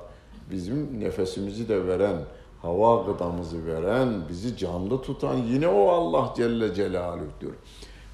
bizim 0.50 1.00
nefesimizi 1.00 1.68
de 1.68 1.86
veren, 1.86 2.16
hava 2.62 3.12
gıdamızı 3.12 3.66
veren, 3.66 4.08
bizi 4.28 4.56
canlı 4.56 5.02
tutan 5.02 5.36
yine 5.36 5.68
o 5.68 5.88
Allah 5.88 6.32
Celle 6.36 6.74
Celaluhu'dur. 6.74 7.52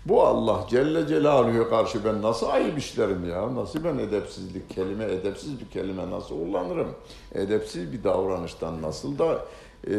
Bu 0.07 0.23
Allah 0.23 0.67
Celle 0.71 1.07
Celaluhu'ya 1.07 1.69
karşı 1.69 2.05
ben 2.05 2.23
nasıl 2.23 2.47
ayıp 2.47 2.79
işlerim 2.79 3.29
ya? 3.31 3.55
Nasıl 3.55 3.85
ben 3.85 3.99
edepsizlik 3.99 4.71
kelime, 4.71 5.05
edepsiz 5.05 5.61
bir 5.61 5.67
kelime 5.67 6.11
nasıl 6.11 6.39
kullanırım? 6.39 6.89
Edepsiz 7.35 7.93
bir 7.93 8.05
davranıştan 8.05 8.83
nasıl 8.83 9.19
da 9.19 9.45
e, 9.87 9.95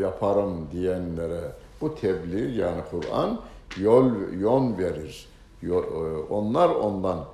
yaparım 0.00 0.68
diyenlere 0.72 1.40
bu 1.80 1.94
tebliğ 1.94 2.58
yani 2.58 2.82
Kur'an 2.90 3.40
yol 3.76 4.10
yön 4.32 4.78
verir. 4.78 5.27
E, 5.62 5.72
onlar 6.30 6.68
ondan 6.68 7.24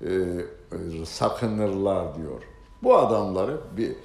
e, 0.00 0.12
e, 0.12 1.04
sakınırlar 1.04 2.16
diyor. 2.16 2.42
Bu 2.82 2.96
adamları 2.96 3.60
bir 3.76 3.96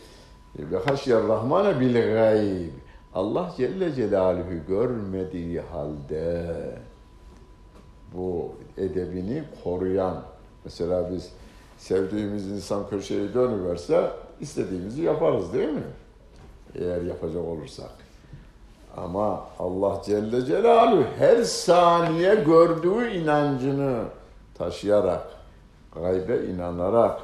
ve 0.59 0.77
haşyer 0.77 1.27
rahmane 1.27 1.79
bil 1.79 2.13
gayb. 2.13 2.71
Allah 3.13 3.53
Celle 3.57 3.93
Celaluhu 3.93 4.65
görmediği 4.67 5.61
halde 5.61 6.45
bu 8.13 8.51
edebini 8.77 9.43
koruyan 9.63 10.23
mesela 10.65 11.11
biz 11.11 11.31
sevdiğimiz 11.77 12.51
insan 12.51 12.89
köşeyi 12.89 13.33
dönüverse 13.33 14.11
istediğimizi 14.39 15.01
yaparız 15.01 15.53
değil 15.53 15.69
mi? 15.69 15.83
Eğer 16.75 17.01
yapacak 17.01 17.45
olursak. 17.45 18.04
Ama 18.97 19.43
Allah 19.59 20.01
Celle 20.05 20.45
Celaluhu 20.45 21.03
her 21.17 21.43
saniye 21.43 22.35
gördüğü 22.35 23.09
inancını 23.11 24.03
taşıyarak, 24.57 25.27
gaybe 25.95 26.45
inanarak 26.45 27.21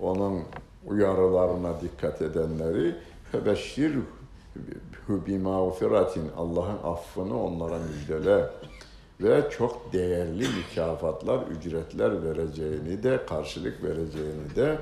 onun 0.00 0.42
uyarılarına 0.86 1.80
dikkat 1.80 2.22
edenleri 2.22 2.94
febeşşir 3.32 3.92
bi 5.08 5.38
mağfiratin 5.38 6.30
Allah'ın 6.36 6.92
affını 6.92 7.42
onlara 7.44 7.78
müjdele 7.78 8.44
ve 9.20 9.50
çok 9.50 9.92
değerli 9.92 10.46
mükafatlar, 10.48 11.38
ücretler 11.58 12.24
vereceğini 12.24 13.02
de, 13.02 13.20
karşılık 13.28 13.84
vereceğini 13.84 14.56
de 14.56 14.78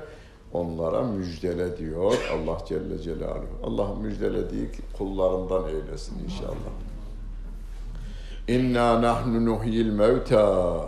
onlara 0.55 1.03
müjdele 1.03 1.77
diyor 1.77 2.13
Allah 2.33 2.57
Celle 2.67 2.99
Celaluhu. 2.99 3.59
Allah 3.63 3.95
müjdelediği 3.95 4.69
kullarından 4.97 5.67
eylesin 5.67 6.23
inşallah. 6.23 6.73
İnna 8.47 9.01
nahnu 9.01 9.45
nuhyil 9.45 9.89
mevta. 9.89 10.85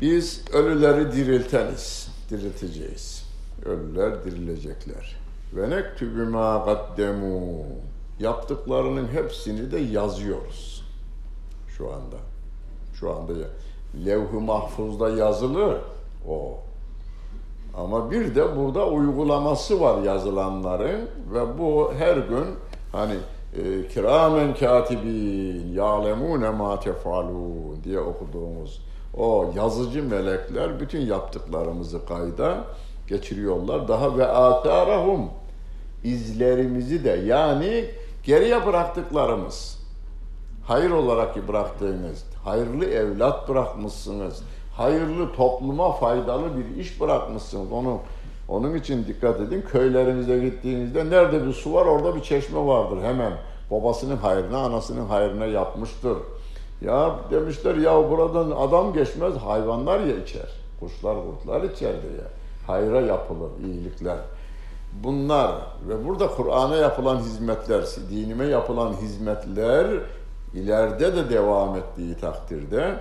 Biz 0.00 0.44
ölüleri 0.52 1.12
dirilteniz, 1.12 2.08
dirilteceğiz. 2.30 3.24
Ölüler 3.64 4.24
dirilecekler. 4.24 5.16
Ve 5.52 5.70
nektübü 5.70 6.24
ma 6.24 6.62
gaddemu. 6.66 7.64
Yaptıklarının 8.20 9.08
hepsini 9.08 9.72
de 9.72 9.78
yazıyoruz. 9.78 10.84
Şu 11.68 11.92
anda. 11.92 12.16
Şu 12.94 13.16
anda 13.16 13.32
levh-i 14.04 14.36
mahfuzda 14.36 15.10
yazılı 15.10 15.80
o. 16.28 16.58
Ama 17.74 18.10
bir 18.10 18.34
de 18.34 18.56
burada 18.56 18.86
uygulaması 18.86 19.80
var 19.80 20.02
yazılanların 20.02 21.08
ve 21.34 21.58
bu 21.58 21.92
her 21.98 22.16
gün 22.16 22.46
hani 22.92 23.14
e, 23.56 23.88
kiramen 23.88 24.54
katibin 24.54 25.72
ya'lemune 25.74 26.50
ma 26.50 26.80
tefalun 26.80 27.84
diye 27.84 28.00
okuduğumuz 28.00 28.82
o 29.16 29.52
yazıcı 29.56 30.02
melekler 30.02 30.80
bütün 30.80 31.00
yaptıklarımızı 31.00 32.06
kayda 32.06 32.64
geçiriyorlar. 33.08 33.88
Daha 33.88 34.16
ve 34.16 34.26
atarahum 34.26 35.30
izlerimizi 36.04 37.04
de 37.04 37.10
yani 37.10 37.84
geriye 38.24 38.66
bıraktıklarımız 38.66 39.82
hayır 40.66 40.90
olarak 40.90 41.48
bıraktığınız, 41.48 42.24
hayırlı 42.44 42.84
evlat 42.84 43.48
bırakmışsınız, 43.48 44.42
hayırlı 44.76 45.32
topluma 45.32 45.92
faydalı 45.92 46.46
bir 46.56 46.80
iş 46.80 47.00
bırakmışsınız. 47.00 47.72
Onu 47.72 47.98
onun 48.48 48.74
için 48.74 49.06
dikkat 49.06 49.40
edin. 49.40 49.62
Köylerinize 49.62 50.38
gittiğinizde 50.38 51.10
nerede 51.10 51.46
bir 51.46 51.52
su 51.52 51.74
var 51.74 51.86
orada 51.86 52.16
bir 52.16 52.22
çeşme 52.22 52.66
vardır 52.66 53.02
hemen. 53.02 53.32
Babasının 53.70 54.16
hayrına, 54.16 54.58
anasının 54.58 55.06
hayrına 55.06 55.46
yapmıştır. 55.46 56.16
Ya 56.80 57.16
demişler 57.30 57.74
ya 57.74 58.10
buradan 58.10 58.50
adam 58.50 58.92
geçmez 58.92 59.34
hayvanlar 59.34 60.00
ya 60.00 60.16
içer. 60.16 60.48
Kuşlar 60.80 61.16
kurtlar 61.16 61.62
içerdir 61.62 62.10
ya. 62.18 62.24
Hayra 62.66 63.00
yapılır 63.00 63.50
iyilikler. 63.64 64.18
Bunlar 65.04 65.52
ve 65.88 66.08
burada 66.08 66.28
Kur'an'a 66.28 66.76
yapılan 66.76 67.18
hizmetler, 67.18 67.84
dinime 68.10 68.46
yapılan 68.46 68.92
hizmetler 68.92 69.86
ileride 70.54 71.16
de 71.16 71.30
devam 71.30 71.76
ettiği 71.76 72.16
takdirde 72.16 72.94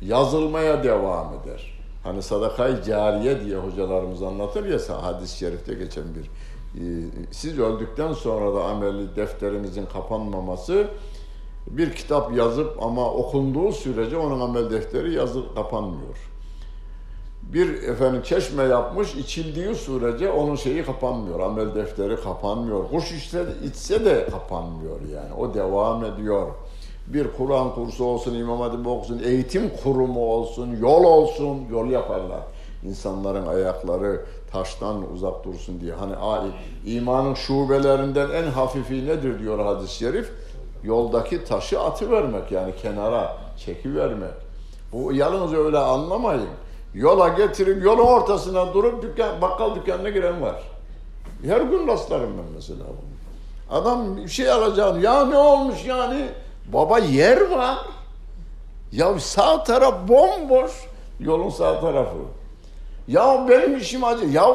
yazılmaya 0.00 0.84
devam 0.84 1.26
eder. 1.34 1.76
Hani 2.02 2.22
sadakayı 2.22 2.82
cariye 2.82 3.44
diye 3.44 3.56
hocalarımız 3.56 4.22
anlatır 4.22 4.64
ya 4.64 5.02
hadis-i 5.02 5.38
şerifte 5.38 5.74
geçen 5.74 6.04
bir 6.14 6.30
e, 6.80 6.84
siz 7.30 7.58
öldükten 7.58 8.12
sonra 8.12 8.54
da 8.54 8.64
ameli 8.64 9.16
defterinizin 9.16 9.86
kapanmaması 9.86 10.86
bir 11.66 11.92
kitap 11.92 12.36
yazıp 12.36 12.82
ama 12.82 13.10
okunduğu 13.10 13.72
sürece 13.72 14.16
onun 14.16 14.40
amel 14.40 14.70
defteri 14.70 15.14
yazı 15.14 15.54
kapanmıyor. 15.54 16.30
Bir 17.42 17.82
efendim 17.82 18.22
çeşme 18.22 18.62
yapmış 18.62 19.14
içildiği 19.14 19.74
sürece 19.74 20.30
onun 20.30 20.56
şeyi 20.56 20.84
kapanmıyor. 20.84 21.40
Amel 21.40 21.74
defteri 21.74 22.20
kapanmıyor. 22.20 22.88
Kuş 22.90 23.12
içse, 23.12 23.46
içse 23.64 24.04
de 24.04 24.28
kapanmıyor 24.30 25.00
yani. 25.14 25.34
O 25.34 25.54
devam 25.54 26.04
ediyor. 26.04 26.46
Bir 27.06 27.26
Kur'an 27.38 27.74
kursu 27.74 28.04
olsun, 28.04 28.34
İmam 28.34 28.60
Hatip 28.60 28.86
olsun, 28.86 29.22
eğitim 29.24 29.70
kurumu 29.82 30.20
olsun, 30.20 30.76
yol 30.80 31.04
olsun, 31.04 31.58
yol 31.70 31.86
yaparlar. 31.86 32.40
İnsanların 32.84 33.46
ayakları 33.46 34.24
taştan 34.52 35.12
uzak 35.12 35.44
dursun 35.44 35.80
diye. 35.80 35.92
Hani 35.92 36.14
imanın 36.86 37.34
şubelerinden 37.34 38.30
en 38.30 38.50
hafifi 38.50 39.06
nedir 39.06 39.38
diyor 39.38 39.58
hadis-i 39.58 39.94
şerif? 39.94 40.30
yoldaki 40.86 41.44
taşı 41.44 41.80
atı 41.80 42.10
vermek 42.10 42.52
yani 42.52 42.76
kenara 42.82 43.36
çeki 43.56 43.96
vermek. 43.96 44.30
Bu 44.92 45.12
yalnız 45.12 45.54
öyle 45.54 45.78
anlamayın. 45.78 46.48
Yola 46.94 47.28
getirip 47.28 47.84
yolun 47.84 48.06
ortasına 48.06 48.74
durup 48.74 49.02
dükkan, 49.02 49.40
bakkal 49.40 49.74
dükkanına 49.74 50.10
giren 50.10 50.42
var. 50.42 50.62
Her 51.44 51.60
gün 51.60 51.86
rastlarım 51.86 52.30
ben 52.38 52.52
mesela 52.54 52.84
bunu. 52.88 53.16
Adam 53.78 54.16
bir 54.16 54.28
şey 54.28 54.50
alacağını, 54.50 55.00
ya 55.00 55.24
ne 55.24 55.38
olmuş 55.38 55.84
yani? 55.84 56.28
Baba 56.72 56.98
yer 56.98 57.40
var. 57.50 57.78
Ya 58.92 59.18
sağ 59.20 59.64
taraf 59.64 60.08
bomboş. 60.08 60.72
Yolun 61.20 61.50
sağ 61.50 61.80
tarafı. 61.80 62.16
Ya 63.08 63.46
benim 63.48 63.76
işim 63.76 64.04
acı. 64.04 64.26
Ya 64.26 64.46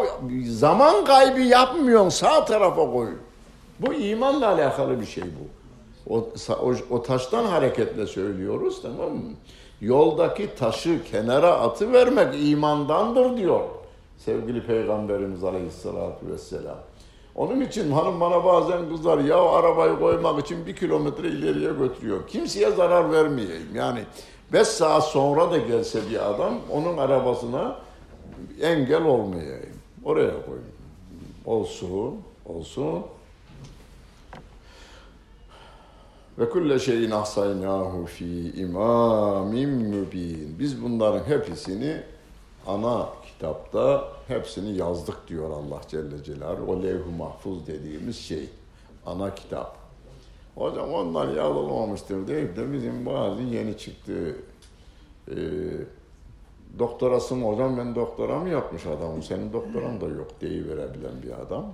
zaman 0.48 1.06
kaybı 1.06 1.40
yapmıyorsun 1.40 2.10
sağ 2.10 2.46
tarafa 2.46 2.92
koy. 2.92 3.10
Bu 3.80 3.94
imanla 3.94 4.48
alakalı 4.48 5.02
bir 5.02 5.06
şey 5.06 5.24
bu. 5.24 5.62
O, 6.14 6.30
o, 6.62 6.74
o 6.90 7.04
taştan 7.04 7.46
hareketle 7.46 8.08
söylüyoruz 8.08 8.82
tamam 8.82 9.12
mı? 9.12 9.32
Yoldaki 9.82 10.56
taşı 10.56 11.04
kenara 11.12 11.52
atı 11.52 11.94
vermek 11.94 12.36
imandandır 12.50 13.38
diyor 13.38 13.62
sevgili 14.26 14.66
Peygamberimiz 14.66 15.44
Aleyhisselatü 15.44 16.28
Vesselam. 16.32 16.78
Onun 17.42 17.62
için 17.62 17.92
hanım 17.92 18.20
bana 18.22 18.46
bazen 18.46 18.90
kızar 18.90 19.18
ya 19.18 19.42
arabayı 19.42 20.00
koymak 20.00 20.46
için 20.46 20.66
bir 20.66 20.76
kilometre 20.76 21.28
ileriye 21.28 21.74
götürüyor. 21.74 22.28
Kimseye 22.28 22.72
zarar 22.72 23.12
vermeyeyim. 23.12 23.76
Yani 23.76 24.00
beş 24.54 24.68
saat 24.68 25.04
sonra 25.04 25.52
da 25.52 25.58
gelse 25.58 26.00
bir 26.10 26.30
adam 26.30 26.54
onun 26.72 26.98
arabasına 26.98 27.76
engel 28.62 29.06
olmayayım. 29.06 29.80
Oraya 30.04 30.46
koyayım. 30.46 30.72
Olsun, 31.46 32.16
olsun. 32.46 33.04
Ve 36.40 36.50
kulle 36.50 36.80
şeyin 36.80 37.12
ahsaynahu 37.12 38.06
fi 38.06 38.52
imamin 38.56 39.70
mübin. 39.70 40.56
Biz 40.60 40.84
bunların 40.84 41.24
hepsini 41.24 41.98
ana 42.68 43.10
kitapta 43.26 44.08
hepsini 44.32 44.78
yazdık 44.78 45.28
diyor 45.28 45.50
Allah 45.50 45.82
Celle 45.88 46.24
Celaluhu. 46.24 46.72
O 46.72 46.84
levh-i 46.84 47.18
mahfuz 47.18 47.68
dediğimiz 47.68 48.18
şey. 48.18 48.50
Ana 49.06 49.36
kitap. 49.36 49.78
Hocam 50.56 50.94
onlar 50.94 51.36
yazılmamıştır 51.36 52.28
deyip 52.28 52.56
de 52.56 52.74
bizim 52.74 53.06
bazı 53.06 53.42
yeni 53.42 53.78
çıktı 53.78 54.36
e, 55.28 55.36
doktorası 56.80 57.36
mı 57.36 57.48
hocam 57.48 57.78
ben 57.78 57.96
doktora 57.96 58.40
mı 58.40 58.50
yapmış 58.50 58.86
adamım 58.86 59.24
senin 59.24 59.54
doktoran 59.54 60.02
da 60.02 60.06
yok 60.06 60.42
deyiverebilen 60.42 61.22
bir 61.24 61.42
adam. 61.42 61.74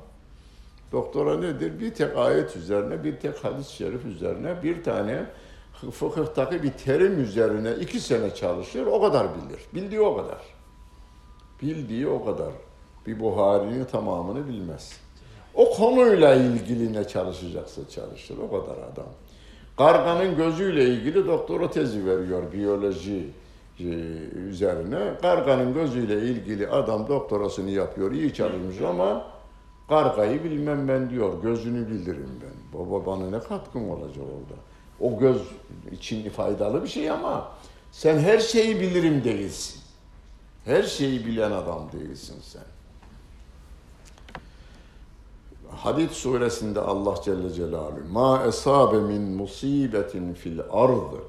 Doktora 0.91 1.37
nedir? 1.37 1.79
Bir 1.79 1.93
tek 1.93 2.17
ayet 2.17 2.55
üzerine, 2.55 3.03
bir 3.03 3.19
tek 3.19 3.43
hadis-i 3.43 3.73
şerif 3.73 4.05
üzerine, 4.05 4.63
bir 4.63 4.83
tane 4.83 5.25
fıkıhtaki 5.91 6.63
bir 6.63 6.71
terim 6.71 7.23
üzerine 7.23 7.71
iki 7.75 7.99
sene 7.99 8.35
çalışır, 8.35 8.85
o 8.85 9.01
kadar 9.01 9.27
bilir. 9.35 9.59
Bildiği 9.73 10.01
o 10.01 10.17
kadar. 10.17 10.56
Bildiği 11.61 12.07
o 12.07 12.25
kadar. 12.25 12.51
Bir 13.07 13.19
Buhari'nin 13.19 13.85
tamamını 13.85 14.47
bilmez. 14.47 14.99
O 15.53 15.71
konuyla 15.71 16.35
ilgili 16.35 16.93
ne 16.93 17.07
çalışacaksa 17.07 17.89
çalışır, 17.89 18.37
o 18.37 18.51
kadar 18.51 18.77
adam. 18.77 19.07
Karganın 19.77 20.37
gözüyle 20.37 20.85
ilgili 20.85 21.27
doktora 21.27 21.71
tezi 21.71 22.05
veriyor 22.05 22.51
biyoloji 22.53 23.29
e, 23.79 23.83
üzerine. 24.49 24.99
Karganın 25.21 25.73
gözüyle 25.73 26.21
ilgili 26.21 26.67
adam 26.67 27.07
doktorasını 27.07 27.69
yapıyor, 27.69 28.11
iyi 28.11 28.33
çalışmış 28.33 28.81
ama 28.81 29.37
Kargayı 29.89 30.43
bilmem 30.43 30.87
ben 30.87 31.09
diyor, 31.09 31.43
gözünü 31.43 31.89
bilirim 31.89 32.29
ben. 32.41 32.79
Baba 32.79 33.05
bana 33.05 33.29
ne 33.29 33.39
katkım 33.39 33.89
olacak 33.91 34.23
orada? 34.23 34.59
O 34.99 35.19
göz 35.19 35.41
için 35.91 36.29
faydalı 36.29 36.83
bir 36.83 36.87
şey 36.87 37.11
ama 37.11 37.51
sen 37.91 38.19
her 38.19 38.39
şeyi 38.39 38.79
bilirim 38.79 39.23
değilsin. 39.23 39.76
Her 40.67 40.83
şeyi 40.83 41.25
bilen 41.25 41.51
adam 41.51 41.89
değilsin 41.93 42.35
sen. 42.41 42.63
Hadid 45.71 46.09
suresinde 46.09 46.79
Allah 46.79 47.15
Celle 47.23 47.53
Celaluhu 47.53 47.99
ma 48.11 48.43
esabe 48.47 48.99
min 48.99 49.21
musibetin 49.21 50.33
fil 50.33 50.59
ardı 50.71 51.21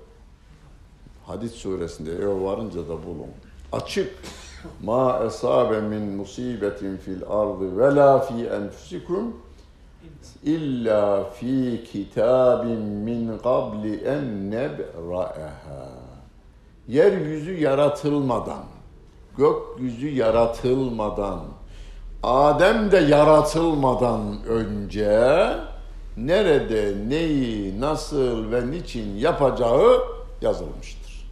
Hadid 1.27 1.51
suresinde 1.51 2.13
eve 2.13 2.45
varınca 2.45 2.89
da 2.89 3.07
bulun. 3.07 3.31
Açık 3.73 4.15
ma 4.85 5.23
esabe 5.27 5.81
min 5.81 6.03
musibetin 6.03 6.97
fil 6.97 7.23
ardı 7.29 7.79
ve 7.79 7.95
la 7.95 8.19
fi 8.19 8.47
enfusikum 8.47 9.37
illa 10.45 11.31
fi 11.31 11.85
kitabin 11.93 12.81
min 12.81 13.39
qabli 13.39 14.05
en 14.05 14.51
nebra'aha. 14.51 15.91
Yeryüzü 16.89 17.61
yaratılmadan, 17.61 18.65
gökyüzü 19.39 20.09
yaratılmadan, 20.09 21.41
Adem 22.23 22.93
de 22.93 22.97
yaratılmadan 22.97 24.45
önce 24.49 25.49
nerede, 26.17 26.95
neyi, 27.09 27.81
nasıl 27.81 28.53
ve 28.53 28.71
niçin 28.71 29.17
yapacağı 29.17 30.03
yazılmıştır. 30.43 31.29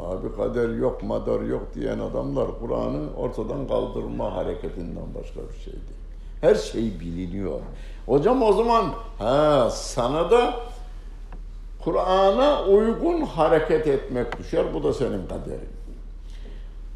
Abi 0.00 0.36
kader 0.36 0.68
yok, 0.68 1.02
madar 1.02 1.40
yok 1.40 1.62
diyen 1.74 1.98
adamlar 1.98 2.46
Kur'an'ı 2.60 3.16
ortadan 3.16 3.68
kaldırma 3.68 4.34
hareketinden 4.34 5.14
başka 5.14 5.40
bir 5.40 5.64
şey 5.64 5.72
değil. 5.72 6.04
Her 6.40 6.54
şey 6.54 7.00
biliniyor. 7.00 7.60
Hocam 8.06 8.42
o 8.42 8.52
zaman 8.52 8.84
ha, 9.18 9.70
sana 9.70 10.30
da 10.30 10.54
Kur'an'a 11.84 12.64
uygun 12.64 13.20
hareket 13.20 13.86
etmek 13.86 14.38
düşer. 14.38 14.74
Bu 14.74 14.84
da 14.84 14.92
senin 14.94 15.26
kaderin. 15.26 15.68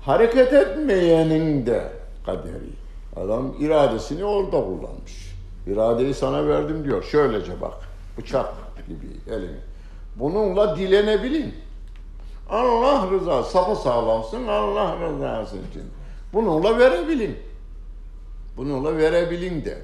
Hareket 0.03 0.53
etmeyenin 0.53 1.67
de 1.67 1.93
kaderi. 2.27 2.71
Adam 3.17 3.55
iradesini 3.61 4.25
orada 4.25 4.65
kullanmış. 4.65 5.35
İradeyi 5.67 6.15
sana 6.15 6.49
verdim 6.49 6.85
diyor. 6.85 7.03
Şöylece 7.03 7.61
bak. 7.61 7.75
Bıçak 8.19 8.55
gibi 8.89 9.35
elini. 9.35 9.59
Bununla 10.17 10.77
dilenebilin. 10.77 11.55
Allah 12.51 13.11
rızası, 13.11 13.51
sapı 13.51 13.77
sağlamsın 13.77 14.47
Allah 14.47 14.97
rızası 15.01 15.57
için. 15.57 15.83
Bununla 16.33 16.79
verebilin. 16.79 17.37
Bununla 18.57 18.97
verebilin 18.97 19.65
de. 19.65 19.79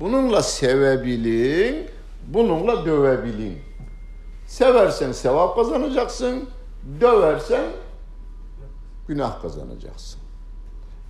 Bununla 0.00 0.42
sevebilin, 0.42 1.86
bununla 2.26 2.86
dövebilin. 2.86 3.67
Seversen 4.48 5.12
sevap 5.12 5.56
kazanacaksın, 5.56 6.48
döversen 7.00 7.64
günah 9.08 9.42
kazanacaksın. 9.42 10.20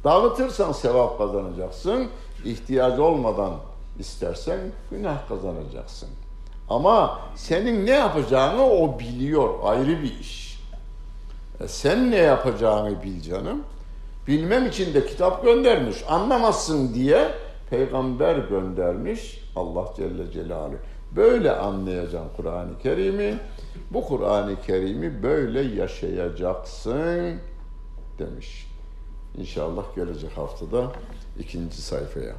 Dağıtırsan 0.05 0.73
sevap 0.73 1.19
kazanacaksın, 1.19 2.09
ihtiyacı 2.45 3.05
olmadan 3.05 3.55
istersen 3.99 4.59
günah 4.91 5.29
kazanacaksın. 5.29 6.09
Ama 6.69 7.21
senin 7.37 7.87
ne 7.87 7.91
yapacağını 7.91 8.63
o 8.63 8.99
biliyor, 8.99 9.55
ayrı 9.63 10.03
bir 10.03 10.19
iş. 10.21 10.61
E 11.61 11.69
sen 11.69 12.11
ne 12.11 12.17
yapacağını 12.17 13.03
bil 13.03 13.21
canım. 13.23 13.63
Bilmem 14.27 14.67
için 14.67 14.95
de 14.95 15.07
kitap 15.07 15.45
göndermiş. 15.45 16.05
Anlamazsın 16.09 16.95
diye 16.95 17.31
peygamber 17.71 18.37
göndermiş 18.37 19.45
Allah 19.57 19.85
Celle 19.97 20.33
Celaluhu. 20.33 20.77
Böyle 21.17 21.53
anlayacaksın 21.57 22.31
Kur'an-ı 22.37 22.79
Kerim'i. 22.83 23.39
Bu 23.91 24.05
Kur'an-ı 24.05 24.57
Kerim'i 24.67 25.23
böyle 25.23 25.61
yaşayacaksın 25.61 27.41
demiş. 28.19 28.67
İnşallah 29.39 29.83
gelecek 29.97 30.37
haftada 30.37 30.93
ikinci 31.39 31.83
sayfaya. 31.83 32.35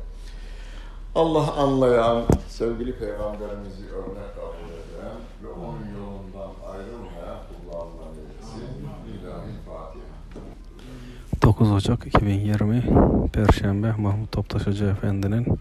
Allah 1.15 1.53
anlayan, 1.53 2.23
sevgili 2.47 2.95
peygamberimizi 2.95 3.85
örnek 3.95 4.35
kabul 4.35 4.69
eden 4.79 5.17
ve 5.43 5.47
onun 5.47 5.99
yolundan 5.99 6.53
ayrılmayan 6.71 7.39
kullarından 7.49 8.13
eylesin. 8.19 8.63
İlahi 9.07 9.51
Fatiha. 9.65 10.09
9 11.43 11.71
Ocak 11.71 12.07
2020 12.07 12.83
Perşembe 13.33 13.91
Mahmut 13.97 14.31
Toptaş 14.31 14.67
Hoca 14.67 14.89
Efendi'nin 14.89 15.59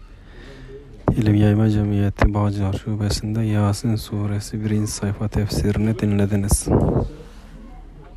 İlim 1.19 1.35
Yayma 1.35 1.69
Cemiyeti 1.69 2.33
Bağcılar 2.33 2.73
Şubesi'nde 2.73 3.41
Yasin 3.41 3.95
Suresi 3.95 4.65
1. 4.65 4.87
sayfa 4.87 5.27
tefsirini 5.27 5.99
dinlediniz. 5.99 6.67